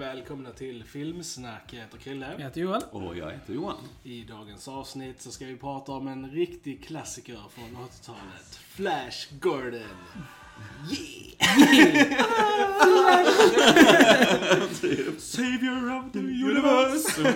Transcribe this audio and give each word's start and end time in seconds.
och 0.00 0.06
välkomna 0.06 0.50
till 0.50 0.84
Filmsnack. 0.84 1.62
Jag 1.70 1.80
heter 1.80 1.98
Krille. 1.98 2.34
Jag 2.38 2.44
heter 2.44 2.60
Johan. 2.60 2.82
Och 2.90 3.16
jag 3.16 3.30
heter 3.30 3.54
Johan. 3.54 3.76
I 4.02 4.24
dagens 4.24 4.68
avsnitt 4.68 5.20
så 5.20 5.30
ska 5.30 5.44
vi 5.44 5.56
prata 5.56 5.92
om 5.92 6.08
en 6.08 6.30
riktig 6.30 6.84
klassiker 6.84 7.38
från 7.50 7.76
80-talet. 7.76 8.54
Flash 8.54 9.34
Gordon. 9.40 9.80
Yeah! 10.90 11.40
Savior 15.18 15.98
of 15.98 16.12
the 16.12 16.18
universe! 16.18 17.34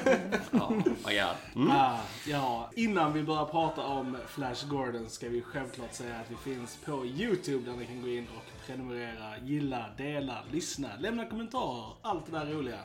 Ja, 0.51 0.73
vad 1.05 1.15
gör 1.15 1.35
mm. 1.55 1.71
Ah, 1.71 1.99
ja, 2.27 2.71
innan 2.77 3.13
vi 3.13 3.23
börjar 3.23 3.45
prata 3.45 3.83
om 3.83 4.17
Flash 4.29 4.69
Gordon 4.69 5.11
ska 5.11 5.29
vi 5.29 5.43
självklart 5.43 5.95
säga 5.95 6.17
att 6.17 6.31
vi 6.31 6.37
finns 6.55 6.79
på 6.85 7.07
YouTube 7.07 7.71
där 7.71 7.77
ni 7.77 7.87
kan 7.87 8.03
gå 8.03 8.09
in 8.09 8.27
och 8.37 8.54
prenumerera, 8.67 9.39
gilla, 9.45 9.91
dela, 9.97 10.39
lyssna, 10.53 10.89
lämna 10.99 11.27
kommentarer, 11.27 11.95
allt 12.03 12.27
det 12.27 12.33
där 12.33 12.47
roliga. 12.47 12.79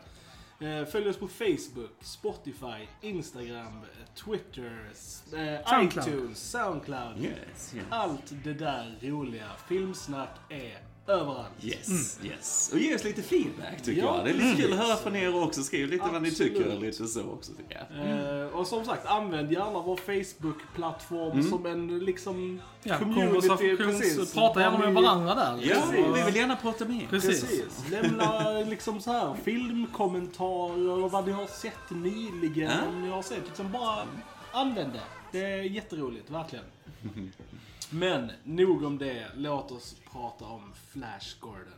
Eh, 0.62 0.86
Följ 0.86 1.10
oss 1.10 1.18
på 1.18 1.28
Facebook, 1.28 1.92
Spotify, 2.02 2.88
Instagram, 3.02 3.82
Twitter, 4.16 4.90
eh, 4.90 5.66
Soundcloud. 5.70 6.08
iTunes, 6.08 6.52
Soundcloud. 6.52 7.18
Yes, 7.24 7.74
yes. 7.76 7.86
Allt 7.90 8.34
det 8.44 8.54
där 8.54 8.98
roliga. 9.02 9.48
Filmsnack 9.68 10.30
är 10.50 10.78
överallt. 11.10 11.50
Yes, 11.62 12.20
yes. 12.24 12.70
Och 12.74 12.80
ge 12.80 12.96
oss 12.96 13.04
lite 13.04 13.22
feedback 13.22 13.82
tycker 13.84 14.02
Ja, 14.02 14.16
jag. 14.18 14.26
Det 14.26 14.32
är 14.32 14.34
lite 14.34 14.46
kul 14.48 14.56
precis. 14.56 14.72
att 14.80 14.88
höra 14.88 14.96
från 14.98 15.16
er 15.16 15.44
också. 15.44 15.64
Skriv 15.64 15.90
lite 15.90 16.04
vad 16.12 16.22
ni 16.22 16.30
Absolut. 16.30 16.56
tycker. 16.58 16.80
Lite 16.80 17.08
så 17.08 17.24
också 17.30 17.52
tycker 17.54 17.86
jag. 17.92 18.42
Eh, 18.42 18.48
och 18.48 18.68
som 18.68 18.86
sagt, 18.86 19.06
använd 19.06 19.52
gärna 19.52 19.72
vår 19.82 19.98
Facebook-plattform 19.98 21.44
som 21.50 21.66
en 21.66 22.00
liksom 22.00 22.62
Ja, 22.84 22.98
community. 22.98 23.76
konversations... 23.78 24.34
Prata 24.34 24.62
gärna 24.62 24.78
med 24.78 24.94
varandra 24.94 25.36
där. 25.36 25.52
Ja, 25.62 25.76
liksom. 25.92 26.14
vi 26.14 26.22
vill 26.24 26.36
gärna 26.36 26.56
prata 26.56 26.86
mer. 26.86 27.08
Precis. 27.10 27.42
Precis. 27.42 27.90
Lämna 27.92 28.52
liksom 28.52 29.02
så 29.02 29.12
här 29.12 29.36
filmkommentarer 29.44 31.04
och 31.04 31.12
vad 31.12 31.26
ni 31.28 31.32
har 31.32 31.48
sett 31.48 31.90
nyligen. 31.90 32.72
Ja. 32.72 32.88
Om 32.88 33.02
ni 33.02 33.10
har 33.10 33.22
sett, 33.22 33.48
liksom 33.48 33.72
bara 33.72 34.00
använd 34.52 34.94
det. 34.94 35.02
Det 35.32 35.46
är 35.46 35.62
jätteroligt, 35.62 36.30
verkligen. 36.30 36.66
Men 37.90 38.32
nog 38.44 38.84
om 38.84 38.98
det. 38.98 39.28
Låt 39.36 39.72
oss 39.72 39.96
prata 40.12 40.46
om 40.46 40.74
Flash 40.92 41.40
Gordon. 41.40 41.74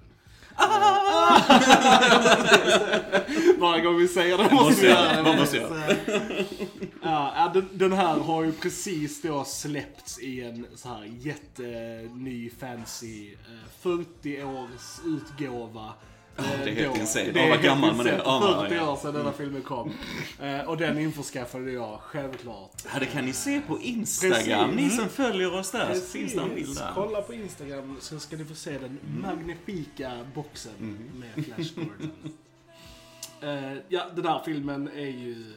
Varje 3.59 3.83
gång 3.83 3.97
vi 3.97 4.07
säger 4.07 4.37
det 4.37 4.51
måste 4.51 4.81
vi 4.81 4.87
göra 4.87 5.15
det. 5.15 5.23
Man 5.23 5.37
måste 5.37 5.57
göra 5.57 5.95
Ja, 7.03 7.51
den, 7.53 7.69
den 7.71 7.93
här 7.93 8.19
har 8.19 8.43
ju 8.43 8.51
precis 8.51 9.21
då 9.21 9.43
släppts 9.43 10.19
i 10.19 10.41
en 10.41 10.67
så 10.75 10.89
här 10.89 11.11
jätteny 11.19 12.49
fancy 12.59 13.33
eh, 13.33 13.37
40 13.81 14.43
års 14.43 14.99
utgåva. 15.05 15.93
Eh, 16.37 16.43
det 16.63 16.71
är 16.71 16.75
helt 16.75 16.95
då. 16.95 17.01
insane. 17.01 17.31
Ja, 17.35 17.47
vad 17.49 17.61
gammal 17.61 17.95
man 17.95 18.07
är. 18.07 18.13
insane. 18.13 18.45
Ja, 18.45 18.63
ja, 18.63 18.69
40 18.69 18.79
år 18.79 18.95
sedan 18.95 19.13
denna 19.13 19.31
filmen 19.31 19.61
kom. 19.61 19.91
Eh, 20.41 20.59
och 20.61 20.77
den 20.77 20.99
införskaffade 20.99 21.71
jag 21.71 21.99
självklart. 22.01 22.71
Ja, 22.93 22.99
det 22.99 23.05
kan 23.05 23.25
ni 23.25 23.33
se 23.33 23.61
på 23.67 23.79
Instagram. 23.79 24.69
Precis. 24.71 24.75
Ni 24.75 24.89
som 24.89 25.09
följer 25.09 25.53
oss 25.59 25.71
där. 25.71 25.93
Så 25.93 26.01
finns 26.01 26.33
det 26.33 26.41
en 26.41 26.55
bild 26.55 26.77
där. 26.77 26.91
Kolla 26.95 27.21
på 27.21 27.33
Instagram 27.33 27.97
så 27.99 28.19
ska 28.19 28.35
ni 28.37 28.45
få 28.45 28.55
se 28.55 28.71
den 28.77 28.99
magnifika 29.21 30.11
boxen 30.35 30.97
med 31.13 31.45
Flash 31.45 31.75
Gordon. 31.75 32.11
Eh, 33.41 33.77
ja, 33.89 34.05
den 34.15 34.25
här 34.25 34.41
filmen 34.45 34.87
är 34.95 35.01
ju 35.09 35.53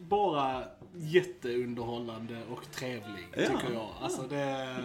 bara 0.00 0.64
jätteunderhållande 0.96 2.36
och 2.50 2.70
trevlig, 2.74 3.26
Ja. 3.36 3.40
tycker 3.42 3.72
jag. 3.74 3.88
Alltså 4.00 4.22
det, 4.22 4.76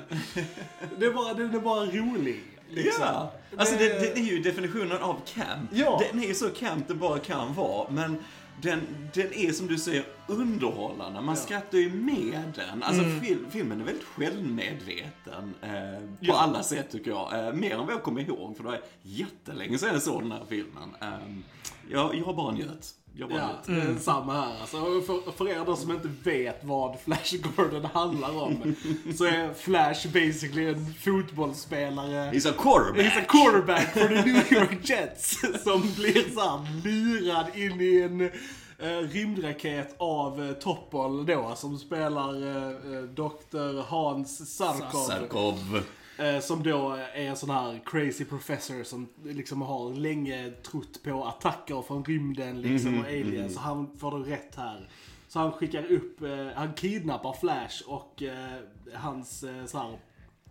det 1.00 1.06
är 1.06 1.14
bara, 1.14 1.34
den 1.34 1.56
är 1.56 1.60
bara 1.60 1.86
rolig. 1.86 2.42
Liksom. 2.72 3.04
Ja, 3.06 3.32
alltså 3.58 3.76
det, 3.78 3.88
det 4.00 4.12
är 4.20 4.24
ju 4.24 4.40
definitionen 4.42 4.98
av 4.98 5.22
camp. 5.26 5.70
Ja. 5.74 6.02
Den 6.12 6.24
är 6.24 6.28
ju 6.28 6.34
så 6.34 6.50
camp 6.50 6.88
det 6.88 6.94
bara 6.94 7.20
kan 7.20 7.54
vara, 7.54 7.92
men 7.92 8.18
den, 8.62 8.82
den 9.14 9.34
är 9.34 9.52
som 9.52 9.68
du 9.68 9.78
säger 9.78 10.04
underhållande. 10.28 11.22
Man 11.22 11.38
skrattar 11.38 11.78
ju 11.78 11.94
med 11.94 12.44
den. 12.56 12.84
Alltså 12.84 13.04
fil, 13.22 13.38
filmen 13.52 13.82
är 13.82 13.86
väldigt 13.86 14.04
självmedveten 14.06 15.54
eh, 15.62 15.70
på 16.02 16.16
Ja. 16.20 16.38
alla 16.40 16.64
sätt 16.64 16.92
tycker 16.92 17.12
jag. 17.12 17.48
Eh, 17.48 17.54
mer 17.54 17.72
än 17.72 17.86
vad 17.86 17.94
jag 17.96 18.04
kommer 18.04 18.22
ihåg, 18.22 18.58
för 18.58 18.64
det 18.64 18.70
var 18.70 18.82
jättelänge 19.02 19.78
sedan 19.78 19.90
jag 19.94 20.02
såg 20.02 20.22
den 20.22 20.32
här 20.32 20.46
filmen. 20.50 20.96
Eh, 21.02 21.08
jag, 21.92 22.16
jag 22.16 22.36
bara 22.36 22.52
njöt. 22.52 22.94
Jag 23.14 23.30
bara 23.30 23.40
Ja, 23.40 23.50
det 23.66 23.82
är 23.82 23.96
samma 23.96 24.34
här. 24.34 24.62
Alltså, 24.62 24.78
för, 24.78 25.32
för 25.32 25.50
er 25.50 25.66
då 25.66 25.76
som 25.76 25.92
inte 25.92 26.10
vet 26.24 26.64
vad 26.64 27.00
Flash 27.00 27.36
Gordon 27.56 27.86
handlar 27.86 28.42
om, 28.42 28.76
så 29.18 29.26
är 29.26 29.54
Flash 29.54 30.08
basically 30.08 30.66
en 30.70 30.94
fotbollsspelare 30.94 32.32
He's 32.32 32.50
a 32.50 32.54
quarterback. 32.58 33.06
He's 33.06 33.22
a 33.22 33.26
quarterback 33.28 33.94
for 33.94 34.08
the 34.08 34.26
New 34.26 34.54
York 34.54 34.90
Jets 34.90 35.42
som 35.64 35.82
blir 35.96 36.34
såhär 36.34 36.84
lurad 36.84 37.46
in 37.56 37.82
i 37.82 38.02
en 38.02 38.22
eh, 38.80 39.10
rymdraket 39.10 39.96
av 39.98 40.42
uh, 40.42 40.54
Topol 40.54 41.26
då, 41.26 41.54
som 41.56 41.78
spelar 41.78 42.44
uh, 42.44 43.04
Dr. 43.04 43.82
Hans 43.88 44.58
Sarkov. 44.58 45.04
Sarkov. 45.04 45.84
Eh, 46.18 46.40
som 46.40 46.64
då 46.64 46.92
är 46.92 47.26
en 47.26 47.36
sån 47.36 47.50
här 47.50 47.82
crazy 47.86 48.26
professor 48.26 48.84
som 48.84 49.08
liksom 49.24 49.62
har 49.62 49.94
länge 49.94 50.52
trott 50.52 51.04
på 51.04 51.26
attacker 51.26 51.82
från 51.82 52.04
rymden 52.06 52.62
liksom 52.62 53.00
och 53.00 53.06
aliens. 53.06 53.54
Så 53.54 53.60
han 53.60 53.98
får 53.98 54.20
det 54.20 54.32
rätt 54.32 54.56
här. 54.56 54.90
Så 55.28 55.40
han 55.40 55.52
skickar 55.52 55.92
upp, 55.92 56.22
eh, 56.22 56.48
han 56.56 56.74
kidnappar 56.74 57.34
Flash 57.34 57.84
och 57.88 58.24
eh, 58.24 58.60
hans 58.94 59.44
eh, 59.44 59.66
så 59.66 59.78
här 59.78 60.00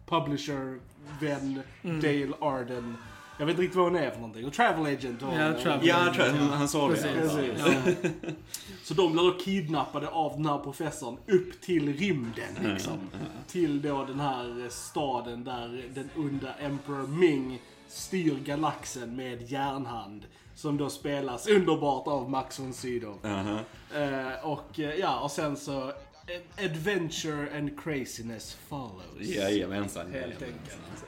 publisher, 0.06 0.80
vän 1.20 1.62
Dale 1.82 2.32
Arden. 2.40 2.96
Jag 3.40 3.46
vet 3.46 3.52
inte 3.52 3.62
riktigt 3.62 3.76
vad 3.76 3.84
hon 3.84 3.96
är 3.96 4.10
för 4.10 4.20
någonting. 4.20 4.46
Och 4.46 4.52
travel 4.52 4.86
agent. 4.86 5.22
Och, 5.22 5.34
Ja, 5.34 5.52
travel 5.62 5.86
Ja, 5.86 6.14
tror 6.14 6.26
jag, 6.26 6.34
han 6.34 6.68
sa 6.68 6.88
det. 6.88 6.94
Precis. 6.94 7.34
Precis. 7.34 8.12
Så 8.84 8.94
de 8.94 9.12
blir 9.12 9.22
då 9.22 9.38
kidnappade 9.38 10.08
av 10.08 10.32
den 10.36 10.46
här 10.46 10.58
professorn 10.58 11.16
upp 11.26 11.60
till 11.60 11.96
rymden 11.96 12.72
liksom. 12.72 12.98
Till 13.46 13.82
då 13.82 14.04
den 14.04 14.20
här 14.20 14.68
staden 14.68 15.44
där 15.44 15.84
den 15.94 16.10
onda 16.16 16.54
Emperor 16.54 17.06
Ming 17.06 17.62
styr 17.88 18.34
galaxen 18.44 19.16
med 19.16 19.50
järnhand. 19.50 20.24
Som 20.54 20.76
då 20.76 20.90
spelas 20.90 21.46
underbart 21.46 22.06
av 22.06 22.30
Max 22.30 22.60
von 22.60 22.72
Sydow. 22.72 23.18
Uh-huh. 23.22 23.58
Eh, 23.94 24.48
och 24.50 24.80
eh, 24.80 24.94
ja, 24.94 25.20
och 25.20 25.30
sen 25.30 25.56
så 25.56 25.88
eh, 25.88 26.64
Adventure 26.64 27.58
and 27.58 27.80
craziness 27.80 28.58
follows. 28.68 29.20
Jajamensan. 29.20 30.12
Helt 30.12 30.16
jajamensan. 30.16 30.48
enkelt. 30.48 31.00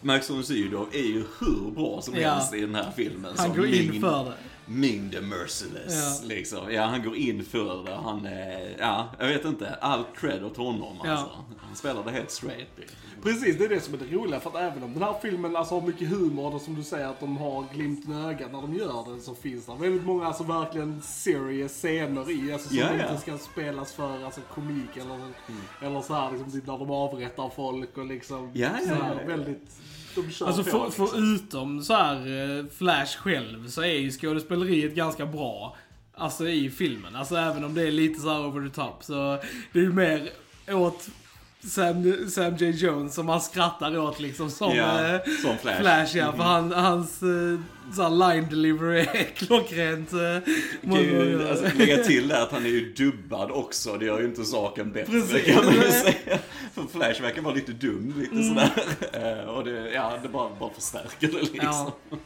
Max 0.00 0.30
von 0.30 0.44
Sydow 0.44 0.88
är 0.92 0.98
ju 1.06 1.24
hur 1.40 1.70
bra 1.70 2.00
som 2.02 2.14
Ja. 2.14 2.30
helst 2.30 2.54
i 2.54 2.60
den 2.60 2.74
här 2.74 2.90
filmen. 2.96 3.34
Han 3.36 3.46
som 3.46 3.56
går 3.56 3.66
in 3.66 4.00
för 4.00 4.24
det. 4.24 4.32
Ming 4.66 5.10
the 5.10 5.20
Merciless. 5.20 6.20
Ja. 6.22 6.28
Liksom. 6.28 6.72
Ja, 6.72 6.82
han 6.84 7.02
går 7.02 7.16
in 7.16 7.44
för 7.44 7.84
det. 7.84 7.94
Han 7.94 8.26
är, 8.26 8.76
ja, 8.78 9.08
jag 9.18 9.26
vet 9.26 9.44
inte. 9.44 9.74
All 9.74 10.04
cred 10.16 10.44
åt 10.44 10.56
honom 10.56 10.96
Ja. 11.04 11.10
alltså. 11.10 11.30
Han 11.58 11.76
spelar 11.76 12.04
det 12.04 12.10
helt 12.10 12.30
straight. 12.30 12.68
Precis, 13.22 13.58
det 13.58 13.64
är 13.64 13.68
det 13.68 13.80
som 13.80 13.94
är 13.94 13.98
det 13.98 14.16
roliga. 14.16 14.40
För 14.40 14.50
att 14.50 14.56
även 14.56 14.82
om 14.82 14.92
den 14.94 15.02
här 15.02 15.14
filmen 15.22 15.56
alltså, 15.56 15.74
har 15.80 15.86
mycket 15.86 16.08
humor 16.08 16.54
och 16.54 16.60
som 16.60 16.74
du 16.74 16.82
säger 16.82 17.06
att 17.08 17.20
de 17.20 17.36
har 17.36 17.64
glimten 17.74 18.12
i 18.12 18.26
ögat 18.26 18.52
när 18.52 18.60
de 18.60 18.74
gör 18.74 19.04
den 19.10 19.20
så 19.20 19.34
finns 19.34 19.66
det 19.66 19.72
väldigt 19.80 20.04
många 20.06 20.26
alltså, 20.26 20.42
verkligen 20.44 21.02
serious 21.02 21.72
scener 21.72 22.30
i. 22.30 22.52
Alltså, 22.52 22.68
som 22.68 22.76
Ja, 22.78 22.86
ja. 22.98 23.10
inte 23.10 23.22
ska 23.22 23.38
spelas 23.38 23.92
för 23.92 24.24
alltså, 24.24 24.40
komik 24.54 24.96
eller, 24.96 25.18
eller 25.88 26.00
så 26.02 26.14
här 26.14 26.30
liksom, 26.32 26.52
typ 26.52 26.66
när 26.66 26.78
de 26.78 26.90
avrättar 26.90 27.48
folk 27.56 27.98
och 27.98 28.06
liksom 28.06 28.50
Ja, 28.54 28.68
ja, 28.88 28.94
väldigt... 29.44 29.70
De 30.14 30.30
kör 30.30 30.46
Alltså 30.46 30.64
på, 30.64 30.70
för, 30.70 30.86
liksom. 30.86 31.06
förutom 31.08 31.82
så 31.82 31.94
här 31.94 32.16
eh, 32.58 32.64
Flash 32.78 33.16
själv 33.18 33.68
så 33.68 33.82
är 33.82 33.86
ju 33.98 34.10
skådespeleriet 34.10 34.94
ganska 34.94 35.26
bra. 35.26 35.76
Alltså 36.16 36.48
i 36.48 36.70
filmen. 36.70 37.16
Alltså 37.16 37.36
även 37.36 37.64
om 37.64 37.74
det 37.74 37.82
är 37.82 37.90
lite 37.90 38.20
så 38.20 38.28
här 38.28 38.46
over 38.46 38.68
the 38.68 38.74
top 38.74 39.04
så 39.04 39.38
det 39.72 39.78
är 39.78 39.82
ju 39.82 39.92
mer 39.92 40.30
åt 40.68 41.08
Sam, 41.68 42.28
Sam 42.30 42.56
J. 42.56 42.70
Jones 42.70 43.14
som 43.14 43.26
man 43.26 43.40
skrattar 43.40 43.98
åt 43.98 44.20
liksom 44.20 44.50
som, 44.50 44.76
Ja, 44.76 45.14
eh, 45.14 45.20
som 45.42 45.58
Flash. 45.58 45.80
Flash 45.80 46.16
ja, 46.16 46.32
för 46.32 46.42
han, 46.42 46.72
hans 46.72 47.22
eh, 47.22 48.10
line 48.18 48.46
delivery 48.50 48.98
är 49.00 49.24
klockrent. 49.36 50.12
eh, 50.12 50.90
Kan 50.90 51.02
ju 51.02 51.48
alltså, 51.48 51.66
lägga 51.78 51.96
till 52.04 52.28
det 52.28 52.42
att 52.42 52.52
han 52.52 52.64
är 52.66 52.70
ju 52.70 52.92
dubbad 52.92 53.50
också. 53.50 53.96
Det 53.98 54.04
gör 54.04 54.20
ju 54.20 54.26
inte 54.26 54.44
saken 54.44 54.92
bättre 54.92 55.12
Precis. 55.12 55.54
kan 55.54 55.64
man 55.64 55.74
ju 55.74 55.80
säga. 55.90 56.38
För 56.88 56.98
Flash 56.98 57.22
verkar 57.22 57.42
vara 57.42 57.54
lite 57.54 57.72
dum, 57.72 58.14
lite 58.18 58.42
sådär. 58.42 58.70
Eh, 59.42 59.48
och 59.48 59.64
det, 59.64 59.90
ja, 59.90 60.12
det 60.22 60.28
bara, 60.28 60.50
bara 60.60 60.70
förstärker 60.70 61.28
det 61.28 61.40
liksom. 61.40 61.60
Ja. 61.62 61.92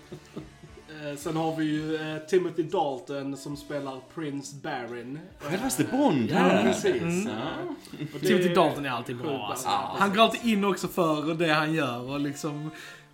Eh, 1.04 1.16
sen 1.16 1.36
har 1.36 1.56
vi 1.56 1.64
ju 1.64 1.94
eh, 1.96 2.18
Timothy 2.18 2.62
Dalton 2.62 3.36
som 3.36 3.56
spelar 3.56 4.00
Prince 4.14 4.56
Baron. 4.62 5.18
Självaste 5.38 5.84
Bond 5.84 6.30
Ja, 6.30 6.60
precis. 6.62 7.02
Ja. 7.26 7.30
Och 8.14 8.20
det- 8.20 8.26
Timothy 8.26 8.54
Dalton 8.54 8.86
är 8.86 8.90
alltid 8.90 9.16
bra 9.16 9.46
alltså. 9.50 9.68
Han 9.98 10.14
går 10.14 10.22
alltid 10.22 10.52
in 10.52 10.64
också 10.64 10.88
för 10.88 11.34
det 11.34 11.52
han 11.52 11.74
gör 11.74 12.10
och 12.10 12.20
liksom 12.20 12.70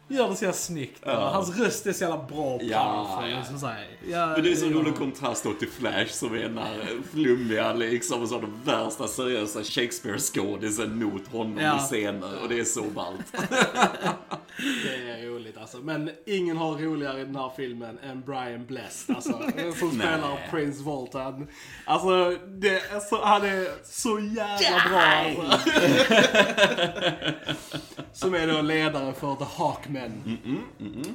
gör 0.08 0.28
det 0.28 0.36
så 0.36 0.44
jävla 0.44 0.56
snyggt. 0.56 1.02
Ja. 1.06 1.30
Hans 1.32 1.58
röst 1.58 1.86
är 1.86 1.92
så 1.92 2.04
jävla 2.04 2.24
bra 2.24 2.44
och 2.54 2.62
Ja. 2.62 3.22
Liksom 3.36 3.58
så 3.58 3.66
här. 3.66 3.86
Ja, 4.10 4.26
Men 4.26 4.42
det 4.42 4.52
är 4.52 4.56
så 4.56 4.66
ja. 4.66 4.70
rolig 4.72 4.94
kontrast 4.96 5.44
då 5.44 5.52
till 5.52 5.70
Flash 5.70 6.06
som 6.12 6.34
är 6.34 6.38
den 6.38 6.58
här 6.58 6.86
flummiga 7.12 7.72
liksom 7.72 8.22
och 8.22 8.28
så 8.28 8.40
den 8.40 8.60
värsta 8.64 9.08
seriösa 9.08 9.64
Shakespeare-skådisen 9.64 11.04
mot 11.04 11.28
honom 11.28 11.58
Ja. 11.58 11.76
i 11.76 11.80
scener 11.80 12.42
och 12.42 12.48
det 12.48 12.60
är 12.60 12.64
så 12.64 12.82
ballt. 12.82 13.32
Det 14.84 15.10
är 15.10 15.26
roligt. 15.26 15.56
alltså. 15.58 15.76
Men 15.78 16.10
ingen 16.26 16.56
har 16.56 16.72
roligare 16.78 17.20
i 17.20 17.24
den 17.24 17.36
här 17.36 17.50
filmen 17.56 17.98
än 17.98 18.20
Brian 18.20 18.66
Blessed. 18.66 19.16
Alltså, 19.16 19.32
som 19.78 19.90
spelar 19.90 20.50
Prince 20.50 20.82
Voltan. 20.82 21.46
Alltså, 21.84 22.30
det 22.46 22.68
är 22.68 23.00
så, 23.00 23.24
han 23.24 23.42
är 23.44 23.68
så 23.84 24.18
jävla 24.18 24.88
bra 24.88 25.00
alltså. 25.00 25.70
Som 28.14 28.34
är 28.34 28.46
då 28.46 28.62
ledare 28.62 29.12
för 29.12 29.34
The 29.34 29.44
Hawkmen. 29.44 30.12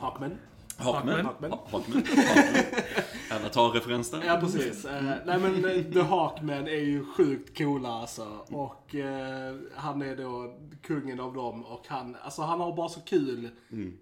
Hawkmen? 0.01 0.38
Hawkman. 0.78 1.25
Hawkman. 1.25 1.51
Hawkman. 1.72 2.04
Alla 3.31 3.50
tar 3.50 3.69
referens 3.69 4.12
där. 4.12 4.24
Ja, 4.28 4.38
precis. 4.42 4.86
Eh, 4.86 5.04
nej 5.25 5.40
men 5.40 5.66
eh, 5.66 5.84
The 5.94 6.01
Hawkmen 6.01 6.68
är 6.68 6.72
ju 6.72 7.06
sjukt 7.06 7.57
coola 7.57 7.90
alltså. 7.90 8.28
Och 8.50 8.78
eh, 8.95 9.56
han 9.75 10.01
är 10.01 10.15
då 10.15 10.53
kungen 10.81 11.19
av 11.19 11.33
dem. 11.33 11.65
Och 11.65 11.86
han, 11.88 12.18
alltså, 12.24 12.41
han 12.41 12.59
har 12.59 12.75
bara 12.75 12.89
så 12.89 13.00
kul 13.01 13.50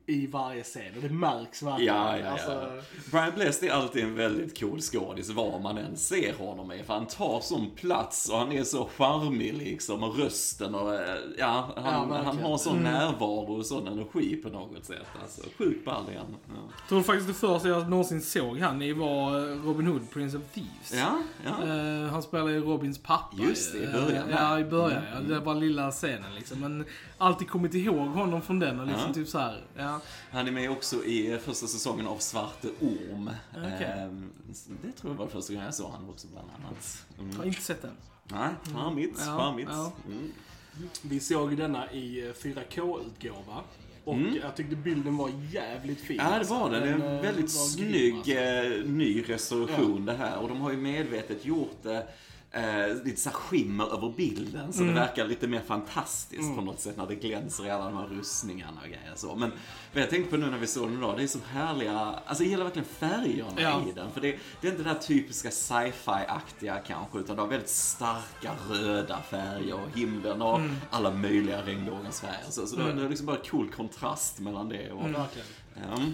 i 0.06 0.28
varje 0.28 0.64
scen. 0.64 0.96
Och 0.96 1.02
det 1.02 1.10
märks 1.10 1.64
verkligen. 1.64 1.96
Ja, 1.96 2.18
ja, 2.18 2.24
ja. 2.26 2.32
Alltså, 2.32 2.82
Brian 3.12 3.32
Blessed 3.36 3.70
är 3.70 3.74
alltid 3.74 4.04
en 4.04 4.16
väldigt 4.16 4.60
cool 4.60 4.82
skådis 4.82 5.30
var 5.30 5.60
man 5.60 5.78
än 5.78 5.98
ser 5.98 6.34
honom 6.34 6.72
i. 6.72 6.84
För 6.84 6.94
han 6.94 7.06
tar 7.06 7.40
sån 7.42 7.72
plats 7.76 8.30
och 8.30 8.38
han 8.38 8.52
är 8.52 8.64
så 8.64 8.90
charmig 8.98 9.54
liksom. 9.54 10.04
Och 10.04 10.18
rösten 10.18 10.76
och 10.76 10.94
eh, 10.96 11.16
ja, 11.38 11.70
han, 11.76 12.10
Ja, 12.10 12.22
han 12.26 12.38
har 12.38 12.58
sån 12.58 12.84
närvaro 12.84 13.58
och 13.58 13.66
sån 13.66 13.88
energi 13.88 14.36
på 14.36 14.50
något 14.50 14.86
sätt. 14.86 15.08
Alltså, 15.22 15.42
sjukt 15.58 15.86
ball. 15.86 16.04
Ja. 16.16 16.22
Jag 16.48 16.90
tror 16.90 17.02
faktiskt 17.04 17.28
det 17.28 17.34
första 17.34 17.70
jag 17.70 17.90
någonsin 17.90 18.22
såg 18.22 18.58
han 18.60 18.82
i 18.82 18.94
var 18.94 19.40
eh, 19.40 19.64
Robin 19.66 19.88
Hood, 19.88 20.12
Prince 20.12 20.38
of 20.38 20.44
Thieves. 20.54 20.94
Ja, 20.94 21.22
ja. 21.46 21.52
Han 22.12 22.24
spelar 22.24 22.48
ju 22.48 22.60
Robins 22.60 22.98
pappa. 22.98 23.38
Just 23.38 23.74
det, 23.74 23.80
i 23.80 23.88
början, 23.88 24.30
ja, 24.30 24.60
i 24.60 24.64
början. 24.64 24.77
Mm. 24.86 25.04
Ja, 25.14 25.20
det 25.20 25.40
var 25.40 25.56
lilla 25.56 25.92
scenen 25.92 26.36
liksom. 26.36 26.60
Men 26.60 26.86
alltid 27.18 27.50
kommit 27.50 27.74
ihåg 27.74 28.08
honom 28.08 28.42
från 28.42 28.60
den 28.60 28.80
och 28.80 28.88
liksom 28.88 29.08
Ja. 29.08 29.14
typ 29.14 29.28
så 29.28 29.40
här. 29.40 29.62
Ja. 29.78 30.00
Han 30.32 30.48
är 30.48 30.52
med 30.52 30.72
också 30.72 31.04
i 31.06 31.40
första 31.46 31.68
säsongen 31.68 32.08
av 32.08 32.18
Svarte 32.18 32.68
Orm. 32.82 33.30
Okej. 33.52 33.88
Ehm, 34.00 34.30
det 34.84 34.92
tror 34.92 35.14
jag 35.14 35.18
var 35.18 35.28
första 35.28 35.54
gången 35.54 35.66
jag 35.66 35.76
såg 35.76 35.92
honom 35.92 36.10
också 36.10 36.28
bland 36.28 36.48
annat. 36.60 37.06
Mm. 37.20 37.38
har 37.38 37.46
inte 37.46 37.62
sett 37.62 37.82
den. 37.82 37.92
Nej, 38.24 38.50
charmigt, 38.74 39.16
Ja, 39.26 39.38
charmigt. 39.38 39.70
ja. 39.72 39.92
Mm. 40.08 40.32
vi 41.02 41.20
såg 41.20 41.58
denna 41.58 41.92
i 41.92 42.28
eh, 42.28 42.34
4K-utgåva. 42.34 43.62
Och 44.04 44.18
jag 44.44 44.56
tyckte 44.56 44.76
bilden 44.76 45.18
var 45.18 45.32
jävligt 45.52 46.00
fin. 46.02 46.18
Ja, 46.18 46.30
det 46.30 46.36
alltså. 46.36 46.54
var 46.54 46.72
det. 46.72 46.80
Det 46.80 46.86
är 46.90 46.92
Den, 46.98 47.02
en 47.02 47.16
eh, 47.16 47.22
väldigt 47.22 47.56
var 47.56 47.78
grym, 47.78 47.90
snygg 47.92 48.16
alltså. 48.16 48.32
eh, 48.34 48.86
ny 48.86 49.22
restauration 49.28 50.06
det 50.06 50.14
här. 50.14 50.38
Och 50.38 50.50
de 50.50 50.62
har 50.62 50.72
ju 50.72 50.78
medvetet 50.78 51.46
gjort 51.46 51.78
det 51.84 52.08
eh, 52.52 53.04
lite 53.06 53.22
så 53.22 53.30
här 53.30 53.36
skimmer 53.38 53.94
över 53.94 54.14
bilden. 54.18 54.74
Så 54.74 54.84
det 54.84 54.94
verkar 54.94 55.26
lite 55.28 55.48
mer 55.48 55.62
fantastiskt 55.62 56.56
på 56.56 56.62
något 56.62 56.80
sätt 56.80 56.98
när 56.98 57.08
det 57.08 57.16
glänser 57.16 57.66
i 57.66 57.70
alla 57.70 57.86
de 57.86 57.98
här 57.98 58.08
rustningarna 58.08 58.82
och 58.82 58.88
grejer 58.88 59.14
så. 59.16 59.36
Men 59.36 59.52
vad 59.94 60.04
jag 60.04 60.10
tänkte 60.10 60.32
på 60.32 60.38
nu 60.38 60.50
när 60.50 60.58
vi 60.58 60.68
såg 60.68 60.88
den 60.90 60.98
idag, 60.98 61.18
det 61.18 61.24
är 61.24 61.28
så 61.28 61.40
härliga, 61.52 62.00
alltså 62.26 62.44
jag 62.44 62.50
gillar 62.50 62.64
verkligen 62.64 62.88
färgerna 62.88 63.52
Ja. 63.62 63.82
i 63.90 63.92
den. 63.92 64.12
För 64.12 64.22
det, 64.22 64.38
det 64.62 64.68
är 64.68 64.72
inte 64.72 64.84
det 64.84 64.90
där 64.94 65.00
typiska 65.00 65.52
sci-fi-aktiga 65.52 66.80
kanske, 66.88 67.20
utan 67.20 67.36
det 67.36 67.42
har 67.42 67.50
väldigt 67.50 67.70
starka 67.70 68.52
röda 68.70 69.22
färger 69.22 69.74
och 69.74 69.98
himlen 70.00 70.42
och 70.42 70.60
alla 70.90 71.12
möjliga 71.12 71.62
regnbågens 71.66 72.22
färger. 72.22 72.50
Så, 72.50 72.68
så 72.68 72.76
det, 72.76 72.94
det 72.94 73.02
är 73.06 73.10
liksom 73.10 73.26
bara 73.26 73.38
cool 73.38 73.70
kontrast 73.70 74.40
mellan 74.40 74.70
det 74.70 74.92
och... 74.92 75.10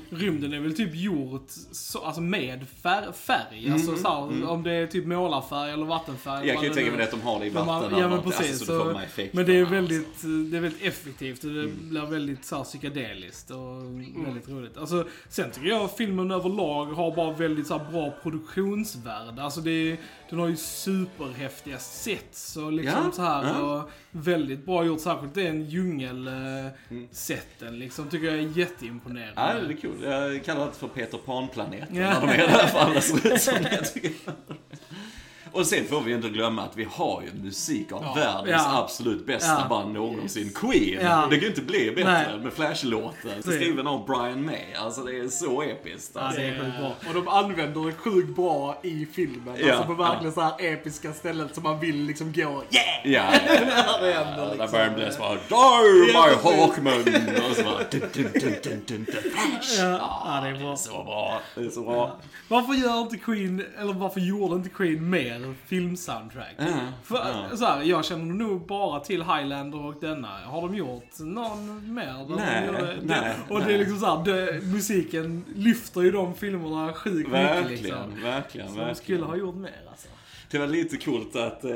Rymden 0.10 0.54
är 0.54 0.60
väl 0.60 0.76
typ 0.76 0.96
gjort 0.96 1.46
så, 1.72 2.00
alltså 2.00 2.22
med 2.22 2.66
fär, 2.82 3.12
färg. 3.12 3.72
Alltså 3.72 3.96
så 3.98 4.08
här, 4.10 4.50
om 4.50 4.64
det 4.64 4.72
är 4.72 4.88
typ 4.88 5.06
målarfärg 5.06 5.72
eller 5.72 5.86
vattenfärg. 5.86 6.48
Jag 6.48 6.56
kan 6.56 6.64
ju 6.66 6.74
tänka 6.74 6.92
mig 6.92 7.04
att 7.04 7.12
de 7.12 7.22
har 7.22 7.40
det 7.40 7.46
i 7.46 7.52
Men 7.52 7.66
man- 7.66 7.82
vatten. 7.82 8.00
Ja 8.00 8.10
men 8.10 8.22
precis. 8.24 8.50
Alltså, 8.50 8.66
så 8.66 8.80
så, 8.94 9.00
effekterna, 9.00 9.30
men 9.34 9.46
det 9.46 9.56
är 9.58 9.62
alltså. 9.62 9.76
väldigt, 9.76 10.22
det 10.52 10.58
är 10.58 10.62
väldigt 10.62 10.84
effektivt 10.84 11.44
och 11.44 11.50
det 11.52 11.68
blir 11.68 12.06
väldigt 12.06 12.46
så 12.46 12.56
här, 12.58 12.64
psykedeliskt 12.64 13.52
och 13.52 13.84
väldigt 14.26 14.50
roligt. 14.50 14.78
Alltså, 14.78 15.06
sen 15.30 15.52
tycker 15.52 15.68
jag 15.68 15.98
filmen 15.98 16.32
överlag 16.32 16.86
har 16.86 17.16
bara 17.16 17.34
väldigt 17.34 17.68
så 17.68 17.78
här, 17.78 17.92
bra 17.92 18.14
produktionsvärde. 18.24 19.44
Alltså 19.44 19.62
det 19.62 19.98
den 20.30 20.40
har 20.40 20.48
ju 20.48 20.56
superhäftiga 20.56 21.78
sets 21.80 22.58
och 22.58 22.74
liksom 22.74 23.02
Ja, 23.06 23.12
så 23.12 23.22
här 23.22 23.44
ja. 23.48 23.60
och 23.62 23.90
väldigt 24.12 24.66
bra 24.66 24.86
gjort. 24.86 25.02
Särskilt 25.02 25.34
den 25.34 25.66
djungel-setten 25.66 27.80
liksom 27.80 28.10
tycker 28.10 28.26
jag 28.28 28.36
är 28.36 28.58
jätteimponerande. 28.58 29.34
Ja, 29.36 29.53
det 29.62 29.74
är 29.74 29.78
kul. 29.78 30.04
Jag 30.04 30.46
kallar 30.46 30.66
det 30.66 30.72
för 30.72 30.88
Peter 30.88 31.18
Pan-planeten 31.18 31.96
Ja. 31.96 32.20
när 32.20 32.22
de 32.22 32.30
är 32.30 32.38
där, 32.38 32.68
för 32.68 32.80
alla 32.80 33.02
ser 33.02 33.34
ut 33.34 33.42
som 33.42 33.54
det, 33.64 33.86
tycker. 33.86 34.12
Och 35.54 35.66
sen 35.68 35.86
får 35.86 36.02
vi 36.02 36.14
inte 36.14 36.30
glömma 36.30 36.62
att 36.62 36.78
vi 36.78 36.88
har 36.92 37.22
ju 37.22 37.44
musik 37.44 37.92
av 37.92 38.04
Ja. 38.04 38.14
världens 38.14 38.62
Ja. 38.66 38.80
absolut 38.84 39.26
bästa 39.26 39.58
Ja. 39.62 39.68
band 39.70 39.94
någonsin. 39.94 40.52
Queen! 40.56 41.00
Ja. 41.06 41.28
Det 41.30 41.36
kan 41.36 41.42
ju 41.44 41.48
inte 41.48 41.62
bli 41.62 41.92
bättre 41.92 42.12
Nej. 42.12 42.40
med 42.44 42.54
Flash-låten. 42.54 43.42
Skriven 43.44 43.88
av 43.88 44.06
Brian 44.06 44.46
May. 44.46 44.74
Alltså 44.80 45.02
det 45.04 45.20
är 45.20 45.28
så 45.28 45.62
episkt. 45.62 46.12
Ja, 46.16 46.22
Alltså. 46.22 46.42
det 46.42 46.48
är 46.48 46.60
sjukt 46.60 46.78
bra. 46.80 46.92
Och 47.08 47.14
de 47.14 47.28
använder 47.28 47.86
det 47.86 47.92
sjukt 47.94 48.36
bra 48.36 48.80
i 48.84 49.08
filmen. 49.14 49.56
Ja, 49.60 49.72
alltså 49.74 49.88
på 49.88 49.94
verkligen 50.04 50.34
så 50.34 50.42
här 50.42 50.54
episka 50.60 51.14
ställen 51.14 51.50
som 51.54 51.64
man 51.64 51.80
vill 51.80 52.04
liksom 52.04 52.32
gå 52.32 52.42
yeah! 52.42 52.64
Ja, 53.04 53.24
ja, 53.88 53.98
det 54.02 54.12
ja. 54.12 54.24
händer 54.24 54.46
Där 54.46 54.50
liksom. 54.52 54.68
Brian 54.72 54.94
Bless 54.96 55.18
bara 55.18 55.34
Die 55.34 55.40
Ja, 55.50 55.82
my. 56.44 56.52
Hawkman! 56.52 56.94
Och 57.50 57.56
så 57.56 57.64
bara 57.64 57.78
dun, 57.92 58.02
dun, 58.14 58.28
dun, 58.34 58.54
dun, 58.64 58.82
dun, 58.88 59.06
dun, 59.06 59.06
Flash! 59.22 59.80
Ja, 59.80 60.24
ja, 60.26 60.42
det 60.44 60.50
är 60.58 60.60
bra. 60.64 60.76
Så 60.76 61.04
bra. 61.04 61.40
Det 61.56 61.62
är 61.62 61.70
så 61.70 61.82
bra. 61.82 62.18
Varför 62.48 62.74
gör 62.74 63.02
inte 63.02 63.18
Queen, 63.18 63.66
eller 63.80 63.94
varför 63.94 64.20
gjorde 64.20 64.56
inte 64.56 64.70
Queen 64.70 65.10
mer 65.10 65.43
filmsoundtrack? 65.66 66.56
Ja, 66.58 66.66
För, 67.04 67.16
ja. 67.52 67.58
så 67.58 67.66
här, 67.66 67.82
jag 67.84 68.06
känner 68.06 68.34
nog 68.34 68.66
bara 68.68 69.00
till 69.00 69.24
Highlander 69.24 69.86
och 69.86 69.96
denna. 70.02 70.28
Har 70.28 70.62
de 70.62 70.76
gjort 70.76 71.20
någon 71.20 71.94
mer? 71.94 72.06
där 72.06 72.26
de 72.30 72.36
Nej, 72.36 72.70
nej, 73.04 73.36
det, 73.48 73.54
Och 73.54 73.60
det 73.60 73.66
nej. 73.66 73.74
är 73.76 73.80
liksom 73.80 74.00
såhär, 74.00 74.26
det, 74.26 74.62
musiken 74.66 75.46
lyfter 75.56 76.02
ju 76.02 76.12
de 76.12 76.36
filmerna 76.36 76.94
sjukt 76.94 77.16
mycket 77.18 77.32
Verkligen, 77.32 77.84
liksom. 77.84 78.22
verkligen, 78.24 78.68
Så 78.68 78.74
de 78.74 78.80
verkligen. 78.80 78.96
skulle 78.96 79.24
ha 79.26 79.36
gjort 79.36 79.56
mer 79.56 79.82
alltså. 79.90 80.08
Det 80.52 80.60
var 80.60 80.68
lite 80.68 80.98
coolt 80.98 81.36
att 81.36 81.64
eh, 81.66 81.72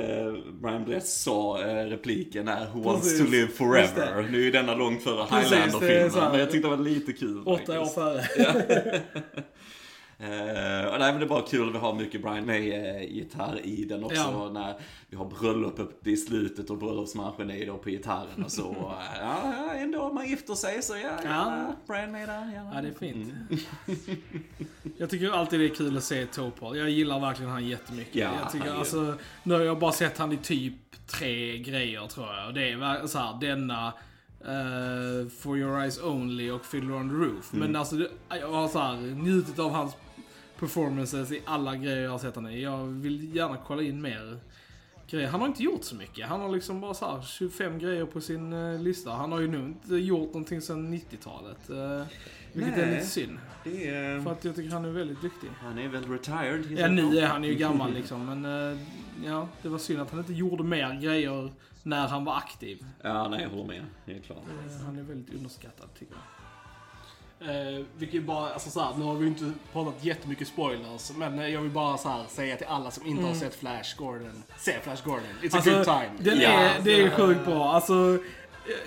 Brian 0.61 0.85
Bless 0.85 1.21
sa 1.23 1.61
eh, 1.61 1.85
repliken 1.85 2.47
är 2.47 2.65
Who 2.73 2.81
wants 2.83 3.17
to 3.19 3.23
live 3.31 3.47
forever. 3.47 4.27
Nu 4.31 4.47
är 4.47 4.51
denna 4.51 4.75
långt 4.75 5.03
före 5.03 5.27
så 5.29 5.35
Highlander-filmen, 5.35 6.11
här- 6.23 6.31
men 6.31 6.39
jag 6.39 6.51
tyckte 6.51 6.67
det 6.69 6.75
var 6.75 6.83
lite 6.83 7.13
kul 7.13 7.43
Åtta 7.45 7.81
år 7.81 7.85
före. 7.85 8.23
Och 10.19 10.99
nej, 10.99 11.11
men 11.11 11.19
det 11.19 11.25
är 11.25 11.29
bara 11.29 11.41
kul, 11.41 11.71
vi 11.71 11.77
har 11.77 11.93
mycket 11.93 12.21
Brian 12.21 12.45
May-gitarr 12.45 13.59
i 13.63 13.85
den 13.85 14.03
också. 14.03 14.15
Ja. 14.15 14.49
När 14.53 14.75
vi 15.09 15.17
har 15.17 15.25
bröllop 15.25 15.79
uppe 15.79 16.09
i 16.09 16.17
slutet 16.17 16.69
och 16.69 16.77
bröllopsmarschen 16.77 17.51
är 17.51 17.65
då 17.65 17.77
på 17.77 17.89
gitarren 17.89 18.43
och 18.43 18.51
så. 18.51 18.75
ja, 19.19 19.73
ändå 19.73 20.13
man 20.13 20.27
gifter 20.27 20.53
sig 20.53 20.81
så 20.81 20.93
ja, 20.93 21.09
ja. 21.23 21.29
Ja. 21.29 21.75
Brian 21.87 22.11
May 22.11 22.25
där. 22.25 22.53
Ja, 22.55 22.71
Ja, 22.73 22.81
det 22.81 22.87
är 22.87 22.93
fint. 22.93 23.33
Mm. 23.49 24.19
jag 24.97 25.09
tycker 25.09 25.31
alltid 25.31 25.59
det 25.59 25.65
är 25.65 25.75
kul 25.75 25.97
att 25.97 26.03
se 26.03 26.25
Topol. 26.25 26.77
Jag 26.77 26.89
gillar 26.89 27.19
verkligen 27.19 27.51
han 27.51 27.67
jättemycket. 27.67 28.15
Ja, 28.15 28.31
jag 28.41 28.51
tycker, 28.51 28.69
han 28.69 28.77
alltså, 28.77 29.15
nu 29.43 29.53
har 29.53 29.61
jag 29.61 29.79
bara 29.79 29.91
sett 29.91 30.17
han 30.17 30.31
i 30.31 30.37
typ 30.37 30.73
tre 31.07 31.57
grejer 31.57 32.07
tror 32.07 32.27
jag. 32.27 32.47
Och 32.47 32.53
det 32.53 32.71
är 32.71 33.07
så 33.07 33.19
här, 33.19 33.39
denna 33.41 33.87
eh, 34.41 35.29
For 35.29 35.57
Your 35.57 35.79
Eyes 35.81 36.03
Only 36.03 36.51
och 36.51 36.65
Fiddler 36.65 36.93
on 36.93 37.09
the 37.09 37.15
Roof. 37.15 37.53
Mm. 37.53 37.65
Men 37.65 37.75
alltså, 37.75 37.95
jag 38.29 38.51
har 38.51 38.67
så 38.67 38.79
här, 38.79 38.95
njutit 38.97 39.59
av 39.59 39.71
hans 39.71 39.95
performances 40.59 41.31
i 41.31 41.41
alla 41.45 41.75
grejer 41.75 42.01
jag 42.03 42.11
har 42.11 42.19
sett 42.19 42.35
han 42.35 42.47
i. 42.49 42.61
Jag 42.63 42.83
vill 42.85 43.35
gärna 43.35 43.57
kolla 43.67 43.81
in 43.81 44.01
mer 44.01 44.39
grejer. 45.09 45.27
Han 45.27 45.39
har 45.41 45.47
inte 45.47 45.63
gjort 45.63 45.83
så 45.83 45.95
mycket. 45.95 46.27
Han 46.27 46.41
har 46.41 46.49
liksom 46.49 46.81
bara 46.81 46.93
så 46.93 47.05
här 47.15 47.21
25 47.21 47.79
grejer 47.79 48.05
på 48.05 48.21
sin 48.21 48.53
eh, 48.53 48.79
lista. 48.79 49.11
Han 49.11 49.31
har 49.31 49.39
ju 49.39 49.47
nog 49.47 49.61
inte 49.65 49.95
gjort 49.95 50.27
någonting 50.27 50.61
sedan 50.61 50.93
90-talet. 50.93 51.69
eh, 51.69 52.07
vilket 52.53 52.77
är 52.77 52.85
Nej. 52.85 52.95
lite 52.95 53.05
synd. 53.07 53.37
Det 53.63 53.87
är, 53.87 54.19
För 54.21 54.31
att 54.31 54.45
jag 54.45 54.55
tycker 54.55 54.71
han 54.71 54.85
är 54.85 54.89
väldigt 54.89 55.21
duktig. 55.21 55.47
han 55.59 55.77
är 55.79 55.87
väl 55.87 56.03
retired? 56.11 56.65
Ja, 56.79 56.87
nu 56.87 57.17
är 57.19 57.25
han 57.27 57.43
ju 57.43 57.55
gammal 57.55 57.93
liksom, 57.99 58.25
men 58.25 58.45
eh, 58.73 58.77
ja, 59.25 59.47
det 59.61 59.69
var 59.69 59.77
synd 59.77 60.01
att 60.01 60.09
han 60.11 60.19
inte 60.19 60.33
gjorde 60.33 60.63
mer 60.63 61.01
grejer 61.01 61.51
när 61.83 62.07
han 62.07 62.25
var 62.25 62.35
aktiv. 62.37 62.85
Ja, 63.01 63.27
nej, 63.27 63.41
jag 63.41 63.49
håller 63.49 63.65
med. 63.67 63.83
Helt 64.05 64.25
klart. 64.25 64.37
Eh, 64.69 64.85
Han 64.85 64.99
är 64.99 65.03
väldigt 65.03 65.35
underskattad 65.35 65.89
tycker 65.99 66.13
jag. 66.13 66.21
Eh, 67.41 67.85
vi 67.97 68.05
kan 68.05 68.13
ju 68.15 68.21
bara, 68.21 68.49
alltså 68.53 68.69
så 68.69 68.79
här, 68.81 68.93
nu 68.97 69.03
har 69.05 69.15
vi 69.15 69.27
inte 69.27 69.51
pratat 69.73 70.03
jättemycket 70.03 70.47
spoilers, 70.47 71.11
men 71.15 71.39
eh, 71.39 71.47
jag 71.47 71.61
vill 71.61 71.71
bara 71.71 71.97
så 71.97 72.09
här, 72.09 72.25
säga 72.29 72.55
till 72.55 72.67
alla 72.67 72.91
som 72.91 73.05
inte 73.05 73.23
har 73.23 73.33
sett 73.33 73.55
Flash 73.55 73.97
Gordon, 73.97 74.43
se 74.57 74.79
Flash 74.83 75.03
Gordon. 75.05 75.23
It's 75.41 75.57
a 75.57 75.61
good 75.65 75.83
time. 75.85 75.95
Mm. 75.95 76.09
Alltså, 76.11 76.23
Den 76.23 76.41
Ja. 76.41 76.49
är, 76.49 76.81
det 76.83 77.01
är 77.01 77.09
sjukt 77.09 77.45
bra. 77.45 77.73
Alltså, 77.73 78.17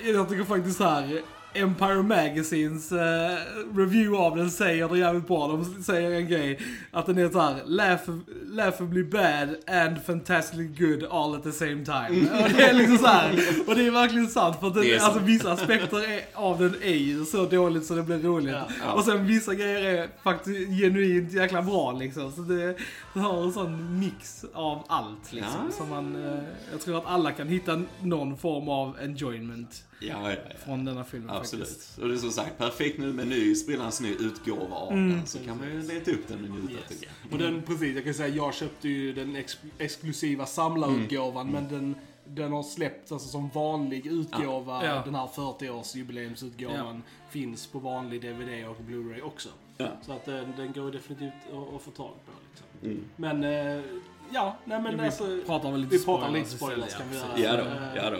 jag, 0.04 0.14
jag 0.14 0.28
tycker 0.28 0.44
faktiskt 0.44 0.80
här. 0.80 1.22
Empire 1.54 2.02
Magazines 2.02 2.92
eh, 2.92 3.38
review 3.74 4.16
av 4.18 4.36
den 4.36 4.50
säger 4.50 4.88
det 4.88 4.98
jävligt 4.98 5.26
bra. 5.26 5.46
De 5.48 5.82
säger 5.82 6.10
en 6.10 6.28
grej. 6.28 6.58
Att 6.90 7.06
den 7.06 7.18
är 7.18 7.28
så 7.28 7.40
här, 7.40 7.56
laugh, 7.66 8.10
laughably 8.44 9.04
bad 9.04 9.56
and 9.66 10.02
fantastically 10.06 10.66
good 10.66 11.04
all 11.10 11.34
at 11.34 11.42
the 11.42 11.52
same 11.52 11.84
time. 11.84 12.42
Och 12.42 12.50
det 12.50 12.62
är 12.62 12.72
liksom 12.72 12.98
så 12.98 13.06
här. 13.06 13.30
Och 13.66 13.74
det 13.74 13.86
är 13.86 13.90
verkligen 13.90 14.28
sant. 14.28 14.56
För 14.60 14.66
att 14.66 14.74
den, 14.74 14.84
sant. 14.84 15.02
alltså, 15.02 15.20
vissa 15.20 15.52
aspekter 15.52 16.10
är, 16.10 16.22
av 16.34 16.58
den 16.58 16.74
är 16.82 16.94
ju 16.94 17.24
så 17.24 17.44
dåligt 17.44 17.86
så 17.86 17.94
det 17.94 18.02
blir 18.02 18.18
roligt. 18.18 18.52
Ja. 18.54 18.68
Ja. 18.84 18.92
Och 18.92 19.04
sen 19.04 19.26
vissa 19.26 19.54
grejer 19.54 19.84
är 19.84 20.08
faktiskt 20.22 20.80
genuint 20.80 21.32
jäkla 21.32 21.62
bra 21.62 21.92
liksom. 21.92 22.32
Så 22.32 22.40
det, 22.40 22.76
det 23.14 23.20
har 23.20 23.42
en 23.42 23.52
sån 23.52 23.98
mix 24.00 24.44
av 24.54 24.84
allt 24.88 25.32
liksom. 25.32 25.60
Ja. 25.66 25.72
Som 25.76 25.88
man, 25.88 26.24
eh, 26.24 26.38
jag 26.72 26.80
tror 26.80 26.98
att 26.98 27.06
alla 27.06 27.32
kan 27.32 27.48
hitta 27.48 27.82
någon 28.02 28.36
form 28.36 28.68
av 28.68 28.96
enjoyment 29.02 29.84
Ja, 30.00 30.30
ja, 30.30 30.30
ja. 30.30 30.56
från 30.64 30.84
denna 30.84 31.04
filmen 31.04 31.30
Absolut. 31.40 31.68
faktiskt. 31.68 31.98
Och 31.98 32.08
det 32.08 32.14
är 32.14 32.18
som 32.18 32.30
sagt 32.30 32.58
perfekt 32.58 32.98
nu 32.98 33.12
med 33.12 33.28
ny, 33.28 33.54
sprillans 33.54 34.00
ny 34.00 34.10
utgåva 34.14 34.76
av 34.76 34.90
den. 34.90 35.26
Så 35.26 35.38
kan 35.38 35.58
man 35.58 35.68
ju 35.70 35.82
leta 35.82 36.10
upp 36.10 36.28
den 36.28 36.44
och 36.44 36.50
njuta 36.50 36.72
Yes. 36.72 37.02
Och 37.32 37.38
den, 37.38 37.62
precis, 37.62 37.94
jag 37.94 38.04
kan 38.04 38.14
säga 38.14 38.28
jag 38.34 38.54
köpte 38.54 38.88
ju 38.88 39.12
den 39.12 39.36
ex 39.36 39.58
exklusiva 39.78 40.46
samlarutgåvan, 40.46 41.48
Mm. 41.48 41.62
men 41.62 41.72
den, 41.72 41.94
den 42.26 42.52
har 42.52 42.62
släppts 42.62 43.12
alltså 43.12 43.28
som 43.28 43.48
vanlig 43.54 44.06
utgåva. 44.06 44.86
Ja. 44.86 45.02
Den 45.04 45.14
här 45.14 45.26
40-årsjubileumsutgåvan 45.26 47.02
finns 47.30 47.66
på 47.66 47.78
vanlig 47.78 48.20
DVD 48.22 48.68
och 48.68 48.76
Blu-ray 48.88 49.20
också. 49.22 49.48
Ja. 49.76 49.88
Så 50.02 50.12
att 50.12 50.24
den, 50.24 50.52
den 50.56 50.72
går 50.72 50.90
definitivt 50.92 51.32
att, 51.52 51.74
att 51.74 51.82
få 51.82 51.90
tag 51.90 52.14
på. 52.26 52.32
Liksom. 52.50 52.66
Mm. 52.90 53.04
Men, 53.16 53.44
eh, 53.44 53.84
ja, 54.32 54.56
nej 54.64 54.80
men 54.82 54.98
Vi 54.98 55.04
alltså. 55.04 55.38
pratar 55.46 55.70
väl 55.72 55.80
lite 55.80 55.96
Vi 55.96 56.04
pratar 56.04 56.30
lite 56.30 56.50
spoilers 56.50 56.94
kan 56.94 57.10
vi 57.10 57.16
ja, 57.16 57.38
göra. 57.38 57.56
Ja 57.58 57.64
då, 57.64 57.70
Eh, 57.70 58.04
ja 58.04 58.10
då. 58.10 58.16